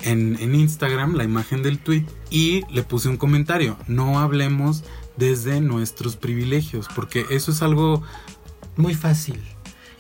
[0.03, 3.77] en, en Instagram, la imagen del tweet, y le puse un comentario.
[3.89, 4.85] No hablemos
[5.17, 8.03] desde nuestros privilegios, porque eso es algo.
[8.77, 9.41] muy fácil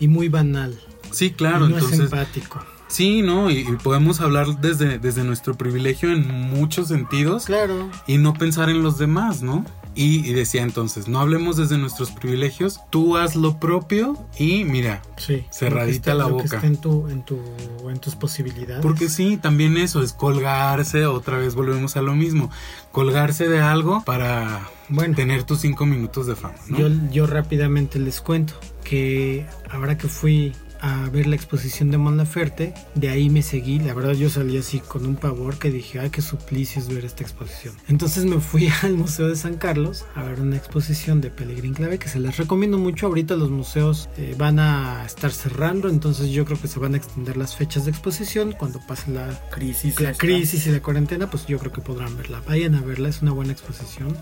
[0.01, 0.81] y muy banal.
[1.11, 2.01] Sí, claro, y no es entonces.
[2.13, 2.65] empático.
[2.89, 3.51] Sí, ¿no?
[3.51, 7.91] Y, y podemos hablar desde, desde nuestro privilegio en muchos sentidos Claro.
[8.07, 9.65] y no pensar en los demás, ¿no?
[9.95, 15.03] Y, y decía entonces, no hablemos desde nuestros privilegios, tú haz lo propio y mira,
[15.18, 15.45] Sí.
[15.53, 16.43] Cerradita la boca.
[16.45, 17.38] lo que esté en, tu, en, tu,
[17.90, 18.82] en tus posibilidades.
[18.82, 22.51] porque sí, también eso es colgarse, otra vez volvemos a lo mismo,
[22.90, 26.78] colgarse de algo para Bueno, tener tus cinco minutos de fama, ¿no?
[26.78, 30.53] yo, yo rápidamente les cuento que ahora que fui
[30.83, 34.59] a ver la exposición de Mon Laferte, de ahí me seguí, la verdad yo salí
[34.59, 37.76] así con un pavor que dije, ay, qué suplicio es ver esta exposición.
[37.89, 42.01] Entonces me fui al Museo de San Carlos a ver una exposición de Pellegrín Clave
[42.01, 46.45] que se les recomiendo mucho, ahorita los museos eh, van a estar cerrando, entonces yo
[46.45, 50.01] creo que se van a extender las fechas de exposición cuando pase la crisis.
[50.01, 50.20] la esta.
[50.20, 52.43] crisis y la cuarentena, pues yo creo que podrán verla.
[52.49, 54.16] Vayan a verla, es una buena exposición.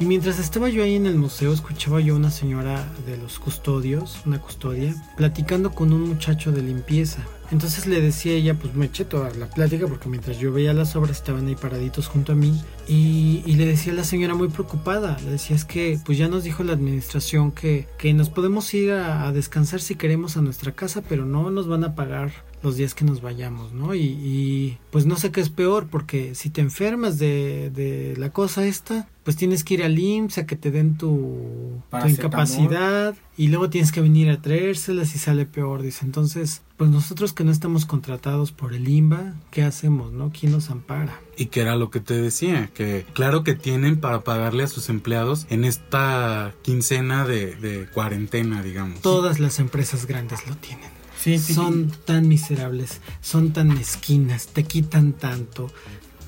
[0.00, 3.38] Y mientras estaba yo ahí en el museo, escuchaba yo a una señora de los
[3.38, 7.22] custodios, una custodia, platicando con un muchacho de limpieza.
[7.50, 10.96] Entonces le decía ella, pues me eché toda la plática porque mientras yo veía las
[10.96, 15.18] obras estaban ahí paraditos junto a mí y, le decía a la señora muy preocupada,
[15.22, 18.92] le decía es que pues ya nos dijo la administración que, que nos podemos ir
[18.92, 22.32] a descansar si queremos a nuestra casa, pero no nos van a pagar
[22.62, 23.94] los días que nos vayamos, ¿no?
[23.94, 28.30] Y, y, pues no sé qué es peor, porque si te enfermas de, de la
[28.30, 33.48] cosa esta, pues tienes que ir al IMSS a que te den tu, incapacidad y
[33.48, 36.04] luego tienes que venir a traérselas y sale peor, dice.
[36.04, 40.32] Entonces, pues nosotros que no estamos contratados por el IMBA, ¿qué hacemos, no?
[40.32, 41.20] ¿Quién nos ampara?
[41.36, 44.88] Y que era lo que te decía, que claro que tienen para pagarle a sus
[44.88, 49.00] empleados en esta quincena de, de cuarentena, digamos.
[49.00, 50.99] Todas las empresas grandes lo tienen.
[51.20, 51.52] Sí, sí.
[51.52, 55.70] Son tan miserables, son tan mezquinas, te quitan tanto.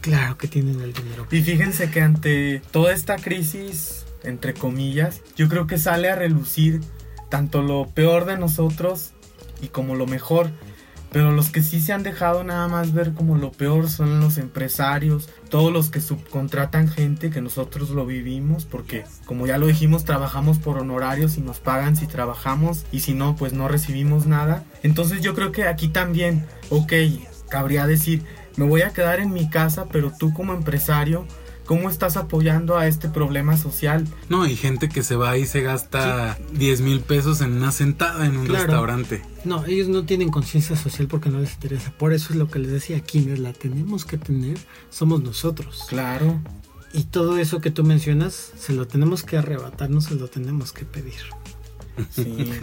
[0.02, 1.26] Claro que tienen el dinero.
[1.30, 6.80] Y fíjense que ante toda esta crisis, entre comillas, yo creo que sale a relucir
[7.30, 9.12] tanto lo peor de nosotros
[9.62, 10.50] y como lo mejor.
[11.12, 14.38] Pero los que sí se han dejado nada más ver como lo peor son los
[14.38, 20.04] empresarios, todos los que subcontratan gente que nosotros lo vivimos, porque como ya lo dijimos,
[20.04, 24.64] trabajamos por honorarios y nos pagan si trabajamos y si no, pues no recibimos nada.
[24.82, 26.92] Entonces yo creo que aquí también, ok,
[27.50, 28.24] cabría decir,
[28.56, 31.26] me voy a quedar en mi casa, pero tú como empresario,
[31.66, 34.06] ¿Cómo estás apoyando a este problema social?
[34.28, 38.26] No, hay gente que se va y se gasta 10 mil pesos en una sentada
[38.26, 39.22] en un restaurante.
[39.44, 41.92] No, ellos no tienen conciencia social porque no les interesa.
[41.96, 44.58] Por eso es lo que les decía, quienes la tenemos que tener
[44.90, 45.86] somos nosotros.
[45.88, 46.40] Claro.
[46.92, 50.72] Y todo eso que tú mencionas, se lo tenemos que arrebatar, no se lo tenemos
[50.72, 51.22] que pedir.
[52.10, 52.50] Sí.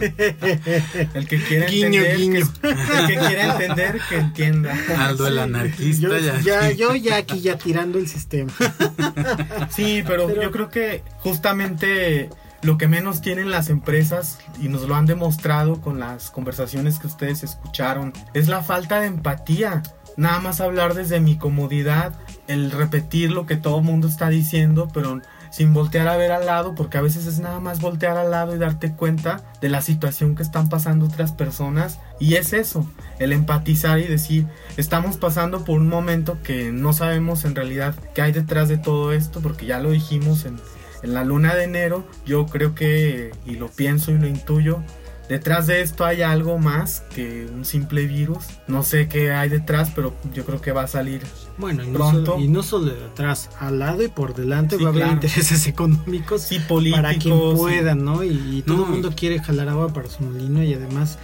[1.14, 4.76] El que quiera entender, Que, el que quiera entender, que entienda.
[4.98, 6.40] Aldo el anarquista yo, ya.
[6.40, 6.70] ya.
[6.72, 8.52] Yo ya aquí ya tirando el sistema.
[9.70, 12.28] Sí, pero, yo creo que justamente
[12.62, 17.06] lo que menos tienen las empresas, y nos lo han demostrado con las conversaciones que
[17.06, 19.82] ustedes escucharon, es la falta de empatía.
[20.16, 22.18] Nada más hablar desde mi comodidad,
[22.48, 26.46] el repetir lo que todo el mundo está diciendo, pero sin voltear a ver al
[26.46, 29.82] lado, porque a veces es nada más voltear al lado y darte cuenta de la
[29.82, 31.98] situación que están pasando otras personas.
[32.18, 32.86] Y es eso,
[33.18, 34.46] el empatizar y decir,
[34.76, 39.12] estamos pasando por un momento que no sabemos en realidad qué hay detrás de todo
[39.12, 40.58] esto, porque ya lo dijimos en,
[41.02, 44.82] en la luna de enero, yo creo que, y lo pienso y lo intuyo,
[45.30, 48.44] detrás de esto hay algo más que un simple virus.
[48.66, 51.22] No sé qué hay detrás, pero yo creo que va a salir
[51.56, 52.32] bueno, y no pronto.
[52.32, 56.50] Solo, y no solo detrás, al lado y por delante va a haber intereses económicos
[56.50, 58.24] y políticos, para quien pueda, ¿no?
[58.24, 61.18] Y, todo el mundo quiere jalar agua para su molino y además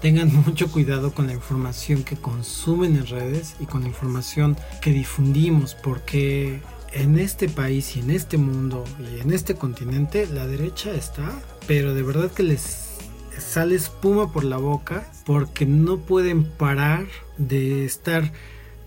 [0.00, 4.90] tengan mucho cuidado con la información que consumen en redes y con la información que
[4.90, 10.92] difundimos, porque en este país y en este mundo y en este continente la derecha
[10.92, 11.30] está,
[11.66, 12.89] pero de verdad que les
[13.38, 17.06] sale espuma por la boca porque no pueden parar
[17.38, 18.32] de estar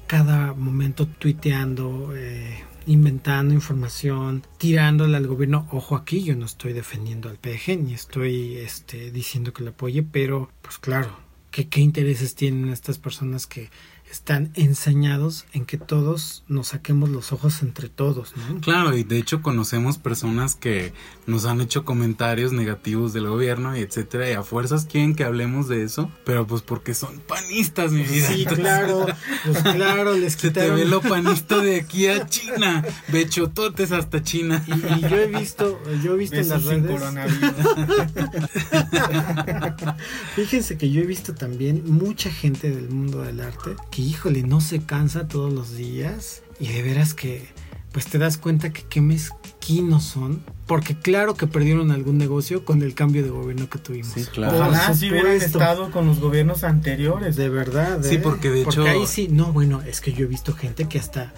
[0.07, 5.67] cada momento tuiteando, eh, inventando información, tirándole al gobierno.
[5.71, 10.03] Ojo aquí, yo no estoy defendiendo al PG ni estoy este, diciendo que lo apoye,
[10.03, 11.17] pero pues claro,
[11.51, 13.69] ¿qué, qué intereses tienen estas personas que
[14.13, 18.61] están enseñados en que todos nos saquemos los ojos entre todos, ¿no?
[18.61, 20.93] Claro, y de hecho conocemos personas que
[21.25, 25.67] nos han hecho comentarios negativos del gobierno y etcétera, y a fuerzas quieren que hablemos
[25.67, 28.27] de eso, pero pues porque son panistas, mi vida.
[28.27, 29.07] Sí, claro,
[29.45, 30.69] pues claro, les quitaron.
[30.69, 34.63] Se te ve lo panista de aquí a China, bechototes hasta China.
[34.67, 37.01] Y, yo he visto, yo he visto en las redes.
[40.35, 44.61] Fíjense que yo he visto también mucha gente del mundo del arte que híjole, no
[44.61, 47.47] se cansa todos los días y de veras que
[47.93, 52.81] pues te das cuenta que qué mezquinos son, porque claro que perdieron algún negocio con
[52.81, 54.13] el cambio de gobierno que tuvimos.
[54.13, 54.57] Sí, claro.
[54.57, 57.35] Ojalá si hubieran estado con los gobiernos anteriores.
[57.35, 57.99] De verdad.
[58.01, 58.19] Sí, ¿eh?
[58.19, 58.89] porque de porque hecho...
[58.89, 61.33] ahí sí, no, bueno, es que yo he visto gente que hasta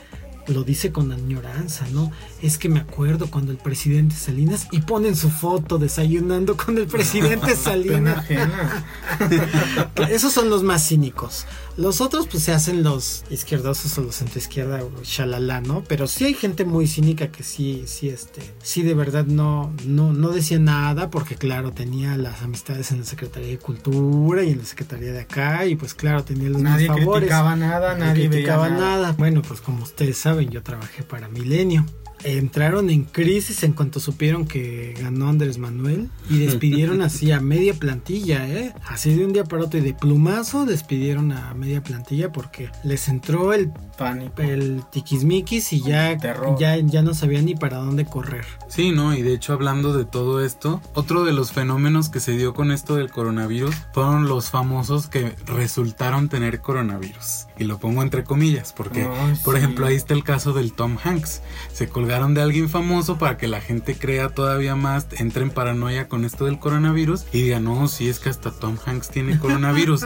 [0.47, 2.11] lo dice con añoranza, ¿no?
[2.41, 6.88] Es que me acuerdo cuando el presidente Salinas y ponen su foto desayunando con el
[6.88, 8.26] presidente Salinas.
[10.09, 11.45] Esos son los más cínicos.
[11.78, 15.84] Los otros pues se hacen los izquierdosos o los centroizquierda o shalala, ¿no?
[15.84, 20.13] Pero sí hay gente muy cínica que sí, sí, este, sí de verdad no, no,
[20.13, 24.59] no decía nada porque claro, tenía las amistades en la Secretaría de Cultura y en
[24.59, 27.05] la Secretaría de acá y pues claro, tenía los nadie favores.
[27.05, 28.80] Nadie criticaba nada, nadie criticaba nada.
[28.80, 29.11] nada.
[29.17, 31.86] Bueno, pues como ustedes saben, yo trabajé para Milenio
[32.26, 37.73] entraron en crisis en cuanto supieron que ganó Andrés Manuel y despidieron así a media
[37.76, 38.73] plantilla, ¿eh?
[38.88, 43.07] Así de un día para otro y de plumazo despidieron a media plantilla porque les
[43.07, 46.17] entró el pánico, el tiquismiquis y ya,
[46.59, 48.45] ya, ya no sabían ni para dónde correr.
[48.67, 49.15] Sí, ¿no?
[49.15, 52.71] Y de hecho hablando de todo esto, otro de los fenómenos que se dio con
[52.71, 57.47] esto del coronavirus fueron los famosos que resultaron tener coronavirus.
[57.57, 59.07] Y lo pongo entre comillas porque,
[59.43, 59.59] por sí.
[59.59, 61.41] ejemplo, ahí está el caso del Tom Hanks.
[61.71, 66.07] Se colgaron de alguien famoso para que la gente crea todavía más, entre en paranoia
[66.07, 70.05] con esto del coronavirus y digan, no, sí es que hasta Tom Hanks tiene coronavirus.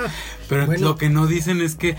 [0.49, 0.88] Pero Bueno.
[0.89, 1.95] lo que no dicen es que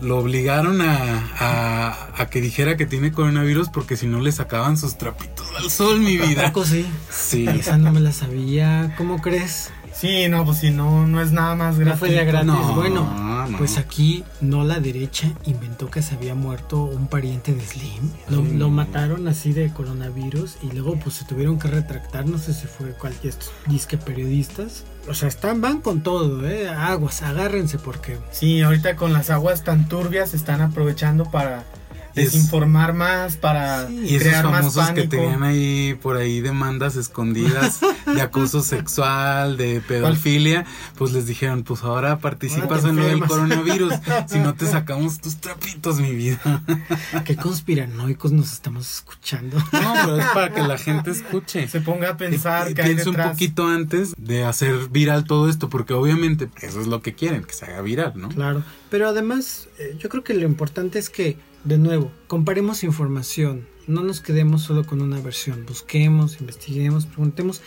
[0.00, 4.76] lo obligaron a, a, a que dijera que tiene coronavirus porque si no le sacaban
[4.76, 6.46] sus trapitos al sol, mi ¿A vida.
[6.52, 6.84] poco sí?
[7.08, 7.46] Sí.
[7.48, 8.94] Esa no me la sabía.
[8.98, 9.70] ¿Cómo crees?
[9.94, 12.46] Sí, no, pues si no, no es nada más No fue de gratis.
[12.46, 13.58] No, bueno, no.
[13.58, 18.10] pues aquí no la derecha inventó que se había muerto un pariente de Slim.
[18.28, 18.58] Lo, Mm.
[18.58, 22.26] lo mataron así de coronavirus y luego pues se tuvieron que retractar.
[22.26, 23.34] No sé si fue cualquier
[23.66, 24.84] disque periodistas.
[25.08, 26.68] O sea, están, van con todo, ¿eh?
[26.68, 28.18] Aguas, agárrense porque...
[28.30, 31.64] Sí, ahorita con las aguas tan turbias están aprovechando para
[32.14, 35.10] desinformar más, para y esos crear más famosos que pánico.
[35.16, 40.64] tenían ahí por ahí demandas escondidas de acoso sexual, de pedofilia,
[40.96, 43.94] pues les dijeron, pues ahora participas Ahora en lo del coronavirus,
[44.26, 46.62] si no te sacamos tus trapitos, mi vida.
[47.24, 49.58] Qué conspiranoicos nos estamos escuchando.
[49.58, 51.68] No, pero es para que la gente escuche.
[51.68, 55.48] Se ponga a pensar Y- y que piense un poquito antes de hacer viral todo
[55.48, 58.28] esto, porque obviamente eso es lo que quieren, que se haga viral, ¿no?
[58.28, 63.66] Claro, pero además eh, yo creo que lo importante es que, de nuevo, comparemos información,
[63.86, 67.62] no nos quedemos solo con una versión, busquemos, investiguemos, preguntemos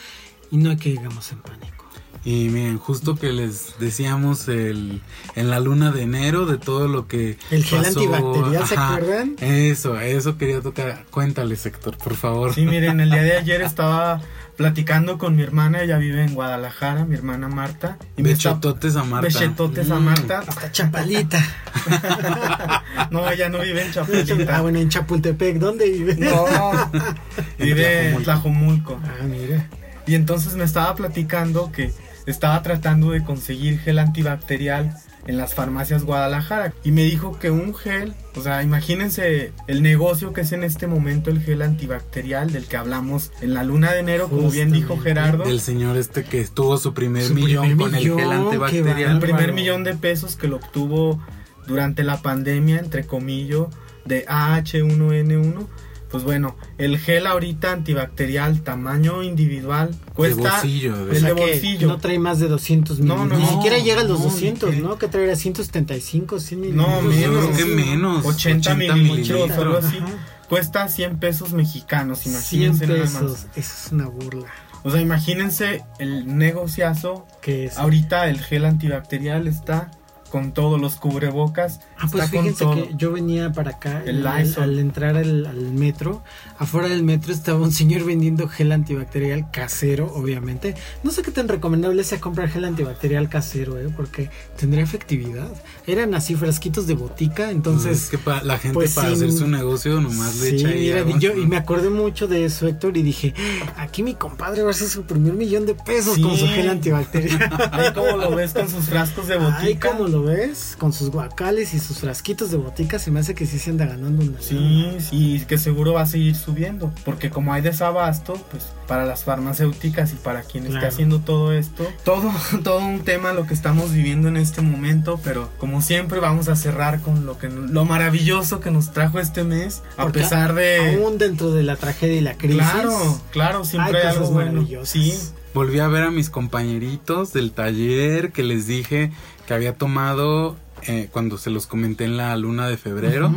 [0.51, 1.85] y no hay que llegamos en pánico.
[2.23, 5.01] Y miren, justo que les decíamos el,
[5.35, 7.99] en la luna de enero de todo lo que El gel pasó.
[7.99, 9.35] antibacterial, ¿se Ajá, acuerdan?
[9.41, 11.05] Eso, eso quería tocar.
[11.11, 12.51] Cuéntales, Héctor, por favor.
[12.55, 14.21] Sí, miren, el día de ayer estaba
[14.57, 17.97] platicando con mi hermana, ella vive en Guadalajara, mi hermana Marta.
[18.17, 19.27] Y Bechetotes a Marta.
[19.27, 20.03] Bechetotes a Mm.
[20.05, 20.39] Marta.
[20.47, 21.43] Hasta Chapalita.
[23.11, 24.61] No, ella no vive en ah, Chapultepec.
[24.61, 26.15] bueno, en Chapultepec, ¿dónde vive?
[26.15, 26.45] No,
[27.59, 28.93] vive en Tlajomulco.
[28.95, 28.99] Tlajomulco.
[29.03, 29.67] Ah, mira.
[30.07, 31.91] Y entonces me estaba platicando que
[32.25, 34.95] estaba tratando de conseguir gel antibacterial
[35.27, 36.73] en las farmacias Guadalajara.
[36.83, 40.87] Y me dijo que un gel, o sea, imagínense el negocio que es en este
[40.87, 44.97] momento el gel antibacterial del que hablamos en la luna de enero, como bien dijo.
[44.97, 45.43] Gerardo.
[45.43, 49.11] Del señor este que tuvo su primer Su millón primer con millón, el gel antibacterial.
[49.11, 51.21] El primer millón de pesos que lo obtuvo
[51.67, 53.67] durante la pandemia, entre comillas,
[54.05, 55.67] de AH1N1.
[56.15, 60.95] Pues bueno, el gel ahorita antibacterial tamaño individual de cuesta bolsillo.
[61.05, 61.87] de- el O sea de bolsillo.
[61.89, 63.07] No trae más de 200 mil.
[63.09, 63.49] No, no, Ni no.
[63.51, 64.97] siquiera llega a los No, 200, ni que- ¿no?
[64.97, 66.75] Que traerá 175, 100 mil.
[66.75, 67.45] No, Yo menos.
[67.47, 68.25] creo que menos.
[68.25, 69.97] 80 mililitros, algo así.
[69.97, 70.07] Ajá.
[70.47, 73.47] Cuesta 100 pesos mexicanos, 100 imagínense nada más.
[73.55, 74.45] Eso es una burla.
[74.83, 77.25] O sea, imagínense el negociazo.
[77.41, 77.77] Que es?
[77.77, 79.91] Ahorita el gel antibacterial está
[80.29, 81.79] con todos los cubrebocas.
[82.05, 84.25] Ah, pues fíjense que yo venía para acá El y
[84.59, 86.23] al, entrar al, al metro,
[86.57, 90.75] afuera del metro estaba un señor vendiendo gel antibacterial casero, obviamente.
[91.03, 93.89] No sé qué tan recomendable sea comprar gel antibacterial casero, ¿eh?
[93.95, 95.49] porque tendría efectividad.
[95.87, 98.03] Eran así frasquitos de botica, entonces...
[98.03, 100.67] es que pa- la gente pues, para sin- hacer su negocio nomás le Sí, echa
[100.69, 101.19] ahí mira, agua.
[101.19, 103.33] yo, y me acordé mucho de eso, Héctor, y dije,
[103.77, 107.39] aquí mi compadre va a hacer su primer millón de pesos con su gel antibacterial.
[107.71, 109.59] Ahí como lo ves con sus frascos de botica.
[109.61, 110.75] Ay, ¿cómo lo ves?
[110.77, 113.85] Con sus guacales y sus frasquitos de botica, se me hace que sí se anda
[113.85, 114.39] ganando una.
[114.41, 119.05] Sí, sí, y que seguro va a seguir subiendo, porque como hay desabasto, pues para
[119.05, 120.87] las farmacéuticas y para quien esté Claro.
[120.93, 122.31] haciendo todo esto, todo,
[122.63, 126.55] todo un tema lo que estamos viviendo en este momento, pero como siempre vamos a
[126.55, 130.95] cerrar con lo que lo maravilloso que nos trajo este mes, a Porque pesar de
[130.99, 132.57] Aún dentro de la tragedia y la crisis.
[132.57, 134.65] claro, claro, siempre hay hay algo bueno.
[134.83, 135.13] Sí,
[135.53, 139.11] Volví a ver a mis compañeritos del taller que les dije
[139.47, 140.57] que había tomado
[140.87, 143.33] eh, cuando se los comenté en la luna de febrero.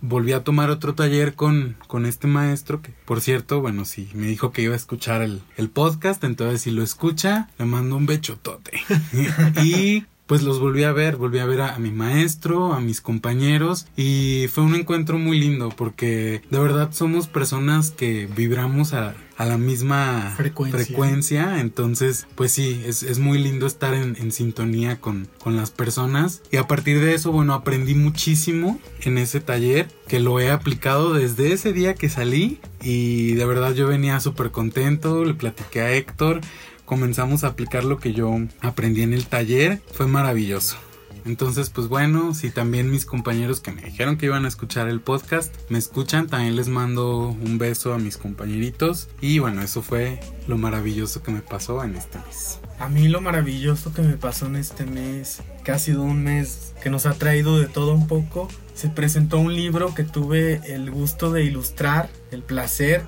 [0.00, 4.26] Volví a tomar otro taller con, con este maestro que, por cierto, bueno, sí, me
[4.26, 8.06] dijo que iba a escuchar el, el podcast, entonces si lo escucha, le mando un
[8.06, 8.80] bechotote.
[9.62, 13.00] y pues los volví a ver, volví a ver a, a mi maestro, a mis
[13.00, 19.14] compañeros y fue un encuentro muy lindo porque de verdad somos personas que vibramos a,
[19.42, 20.84] a la misma Frecuencia.
[20.84, 25.72] frecuencia, entonces pues sí, es, es muy lindo estar en, en sintonía con, con las
[25.72, 30.52] personas y a partir de eso, bueno, aprendí muchísimo en ese taller que lo he
[30.52, 35.80] aplicado desde ese día que salí y de verdad yo venía súper contento, le platiqué
[35.80, 36.40] a Héctor,
[36.84, 40.76] comenzamos a aplicar lo que yo aprendí en el taller, fue maravilloso.
[41.24, 45.00] Entonces, pues bueno, si también mis compañeros que me dijeron que iban a escuchar el
[45.00, 49.08] podcast me escuchan, también les mando un beso a mis compañeritos.
[49.20, 52.58] Y bueno, eso fue lo maravilloso que me pasó en este mes.
[52.78, 56.74] A mí lo maravilloso que me pasó en este mes, que ha sido un mes
[56.82, 60.90] que nos ha traído de todo un poco, se presentó un libro que tuve el
[60.90, 63.02] gusto de ilustrar, el placer,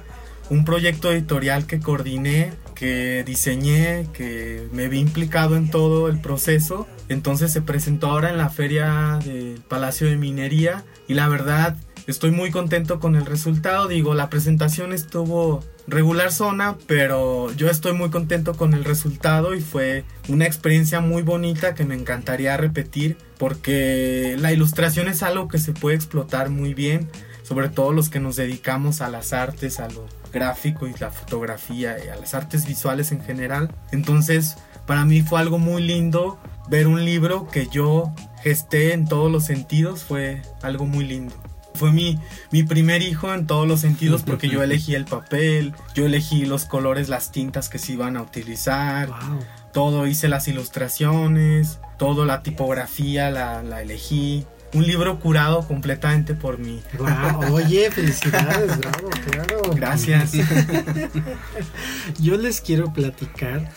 [0.51, 6.87] un proyecto editorial que coordiné, que diseñé, que me vi implicado en todo el proceso.
[7.09, 11.77] Entonces se presentó ahora en la feria del Palacio de Minería y la verdad
[12.07, 13.89] estoy muy contento con el resultado.
[13.89, 19.61] Digo, la presentación estuvo regular zona, pero yo estoy muy contento con el resultado y
[19.61, 25.59] fue una experiencia muy bonita que me encantaría repetir porque la ilustración es algo que
[25.59, 27.09] se puede explotar muy bien,
[27.43, 32.03] sobre todo los que nos dedicamos a las artes, a lo gráfico y la fotografía
[32.03, 33.71] y a las artes visuales en general.
[33.93, 36.39] Entonces, para mí fue algo muy lindo
[36.69, 38.13] ver un libro que yo
[38.43, 41.35] gesté en todos los sentidos, fue algo muy lindo.
[41.75, 42.21] Fue mi,
[42.53, 46.65] mi primer hijo en todos los sentidos porque yo elegí el papel, yo elegí los
[46.67, 49.41] colores, las tintas que se iban a utilizar, Wow.
[49.73, 54.47] todo hice las ilustraciones, todo la tipografía la, la elegí.
[54.73, 56.81] un libro curado completamente por mí.
[56.99, 59.63] Guau, oye, felicidades, bravo, claro.
[59.75, 60.33] Gracias.
[62.21, 63.71] Yo les quiero platicar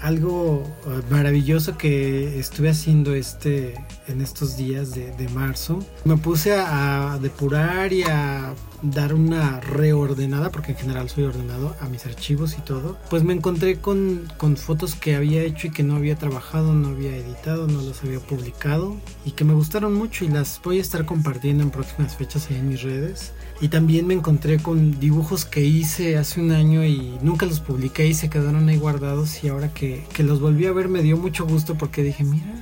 [0.00, 3.74] algo eh, maravilloso que estuve haciendo este
[4.08, 10.50] en estos días de, marzo, me puse a, a depurar y a dar una reordenada,
[10.50, 14.56] porque en general soy ordenado a mis archivos y todo, pues me encontré con, con
[14.56, 18.18] fotos que había hecho y que no había trabajado, no había editado, no las había
[18.18, 22.48] publicado y que me gustaron mucho y las voy a estar compartiendo en próximas fechas
[22.50, 23.32] ahí en mis redes.
[23.62, 28.08] Y también me encontré con dibujos que hice hace un año y nunca los publiqué
[28.08, 31.16] y se quedaron ahí guardados y ahora que, que los volví a ver me dio
[31.16, 32.52] mucho gusto porque dije, mira,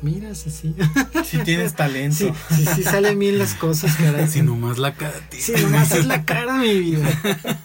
[0.00, 0.72] mira, sí, sí.
[1.24, 2.32] Si tienes talento.
[2.50, 4.28] Sí, sí, sí salen bien las cosas, caray.
[4.28, 5.14] Si nomás la cara.
[5.36, 7.08] Sí, nomás es la cara, mi vida.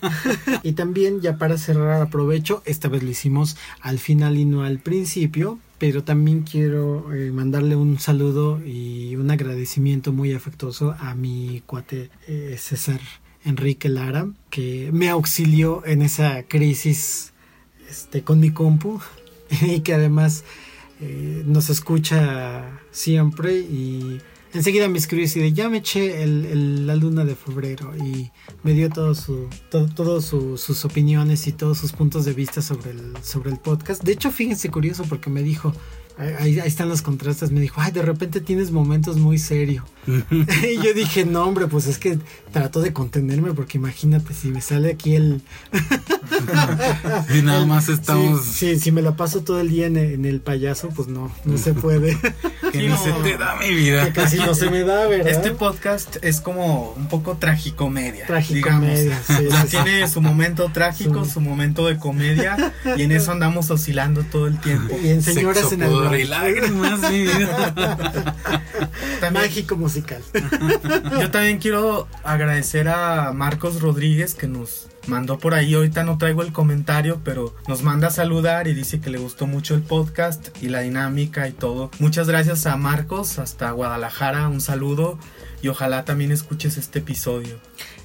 [0.64, 4.80] y también, ya para cerrar, aprovecho, esta vez lo hicimos al final y no al
[4.80, 11.64] principio, pero también quiero eh, mandarle un saludo y un agradecimiento muy afectuoso a mi
[11.66, 13.00] cuate eh, César
[13.46, 17.32] Enrique Lara, que me auxilió en esa crisis
[17.90, 19.00] este, con mi compu
[19.62, 20.44] y que además
[21.00, 24.20] eh, nos escucha siempre y
[24.54, 28.32] enseguida me escribió y de ya me eché el, el- la luna de febrero y
[28.64, 32.62] me dio todo su, todo, todo su- sus opiniones y todos sus puntos de vista
[32.62, 34.04] sobre el, sobre el podcast.
[34.04, 35.74] De hecho, fíjense curioso porque me dijo,
[36.18, 39.84] ahí, ahí están los contrastes, me dijo, ay, de repente tienes momentos muy serios.
[40.32, 42.20] y yo dije, no, hombre, pues es que
[42.52, 45.42] trato de contenerme porque imagínate si me sale aquí el...
[47.34, 48.46] Y nada más estamos.
[48.46, 51.08] Sí, sí, si me la paso todo el día en el, en el payaso, pues
[51.08, 52.18] no, no se puede.
[52.72, 53.04] Que no.
[53.04, 54.06] se te da mi vida.
[54.06, 55.28] Que casi no se me da, ¿verdad?
[55.28, 58.28] Este podcast es como un poco tragicomedia.
[58.28, 59.48] Tragicomedia, sí, digamos.
[59.48, 59.84] O sea, sí, sí.
[59.84, 61.32] tiene su momento trágico, Sí.
[61.32, 64.96] su momento de comedia y en eso andamos oscilando todo el tiempo.
[65.04, 67.74] Y en señoras Sexo, en el y lágrimas, mi vida.
[69.20, 70.22] También, Mágico musical.
[71.20, 76.44] yo también quiero agradecer a Marcos Rodríguez que nos mandó por ahí, ahorita no traigo
[76.44, 80.50] el comentario, pero nos manda a saludar y dice que le gustó mucho el podcast
[80.62, 81.90] y la dinámica y todo.
[82.00, 85.18] Muchas gracias a Marcos, hasta Guadalajara, un saludo
[85.62, 87.58] y ojalá también escuches este episodio.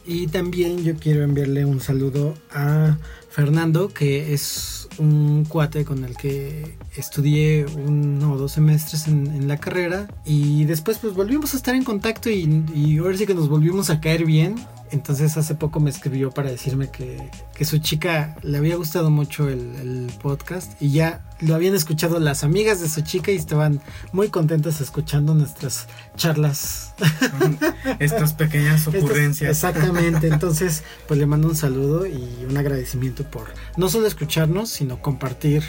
[0.07, 2.99] Y también yo quiero enviarle un saludo a
[3.35, 9.57] Fernando, que es un cuate con el que estudié uno o dos semestres en, la
[9.57, 10.07] carrera.
[10.25, 13.91] Y después pues volvimos a estar en contacto y, y ahora sí que nos volvimos
[13.91, 14.55] a caer bien.
[14.93, 19.49] Entonces hace poco me escribió para decirme que, que su chica le había gustado mucho
[19.49, 23.81] el, el podcast y ya lo habían escuchado las amigas de su chica y estaban
[24.13, 25.87] muy contentas escuchando nuestras
[26.17, 26.95] charlas
[27.99, 29.51] Estas pequeñas estas- ocurrencias.
[29.51, 30.27] exactamente.
[30.33, 35.63] Entonces, pues le mando un saludo y un agradecimiento por no solo escucharnos, sino compartir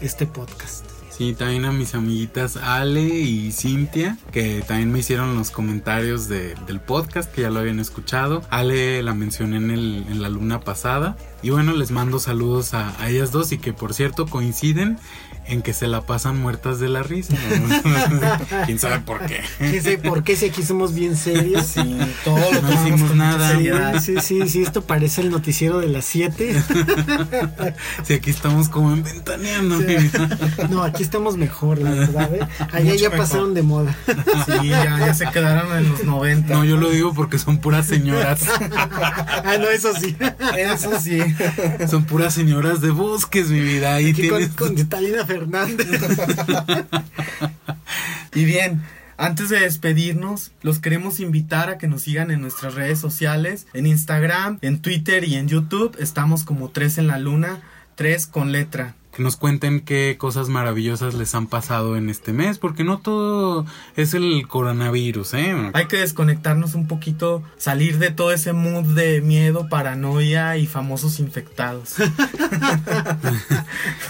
[0.00, 0.84] este podcast.
[1.18, 6.54] Sí, también a mis amiguitas Ale y Cintia, que también me hicieron los comentarios de-
[6.68, 8.42] del podcast, que ya lo habían escuchado.
[8.50, 11.16] Ale la mencioné en la luna pasada.
[11.42, 14.96] Y bueno, les mando saludos a, a ellas dos y que por cierto coinciden
[15.48, 17.34] en que se la pasan muertas de la risa.
[18.66, 19.40] ¿Quién sabe por qué?
[19.58, 21.66] ¿Qué sé por qué si aquí somos bien serios?
[21.66, 23.98] Sí, todo lo No hicimos con nada.
[24.00, 26.62] Sí, sí, sí, esto parece el noticiero de las 7.
[28.04, 29.78] Si aquí estamos como en ventaneando.
[30.70, 32.34] No, aquí estamos mejor, la verdad.
[32.34, 32.40] ¿eh?
[32.72, 33.18] Allá Mucho ya mejor.
[33.26, 33.96] pasaron de moda.
[34.46, 36.54] Sí, ya, ya se quedaron en los 90.
[36.54, 38.42] No, yo lo digo porque son puras señoras.
[38.48, 40.16] Ah, no, eso sí.
[40.56, 41.18] Eso sí.
[41.88, 43.94] Son puras señoras de bosques, mi vida.
[43.94, 44.56] Ahí Aquí con, tienes.
[44.56, 45.24] con Talina
[48.34, 48.82] Y bien,
[49.16, 53.86] antes de despedirnos, los queremos invitar a que nos sigan en nuestras redes sociales, en
[53.86, 55.96] Instagram, en Twitter y en YouTube.
[55.98, 57.60] Estamos como tres en la luna,
[57.96, 58.94] tres con letra.
[59.18, 63.66] Que nos cuenten qué cosas maravillosas les han pasado en este mes, porque no todo
[63.96, 65.70] es el coronavirus, ¿eh?
[65.74, 71.18] Hay que desconectarnos un poquito, salir de todo ese mood de miedo, paranoia y famosos
[71.18, 71.94] infectados.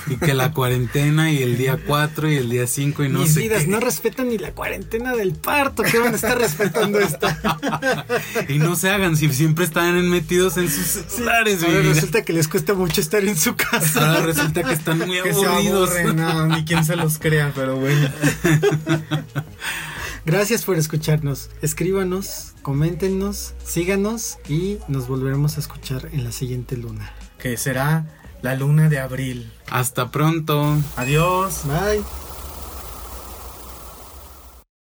[0.08, 3.34] Y que la cuarentena y el día 4 y el día 5 y no Mis
[3.34, 3.68] sé vidas qué.
[3.70, 5.82] no respetan ni la cuarentena del parto.
[5.82, 7.38] ¿Qué van a estar respetando esta?
[8.48, 11.92] Y no se hagan si siempre están metidos en sus celulares, Ahora vida.
[11.94, 14.08] resulta que les cuesta mucho estar en su casa.
[14.14, 15.90] Ahora resulta que están muy que se aburridos.
[15.90, 18.08] aburren, no, ni quien se los crea, pero bueno.
[20.26, 21.50] Gracias por escucharnos.
[21.62, 27.12] Escríbanos, coméntenos, síganos y nos volveremos a escuchar en la siguiente luna.
[27.38, 28.06] Que será
[28.42, 29.50] la luna de abril.
[29.70, 30.76] Hasta pronto.
[30.96, 31.62] Adiós.
[31.64, 32.27] Bye.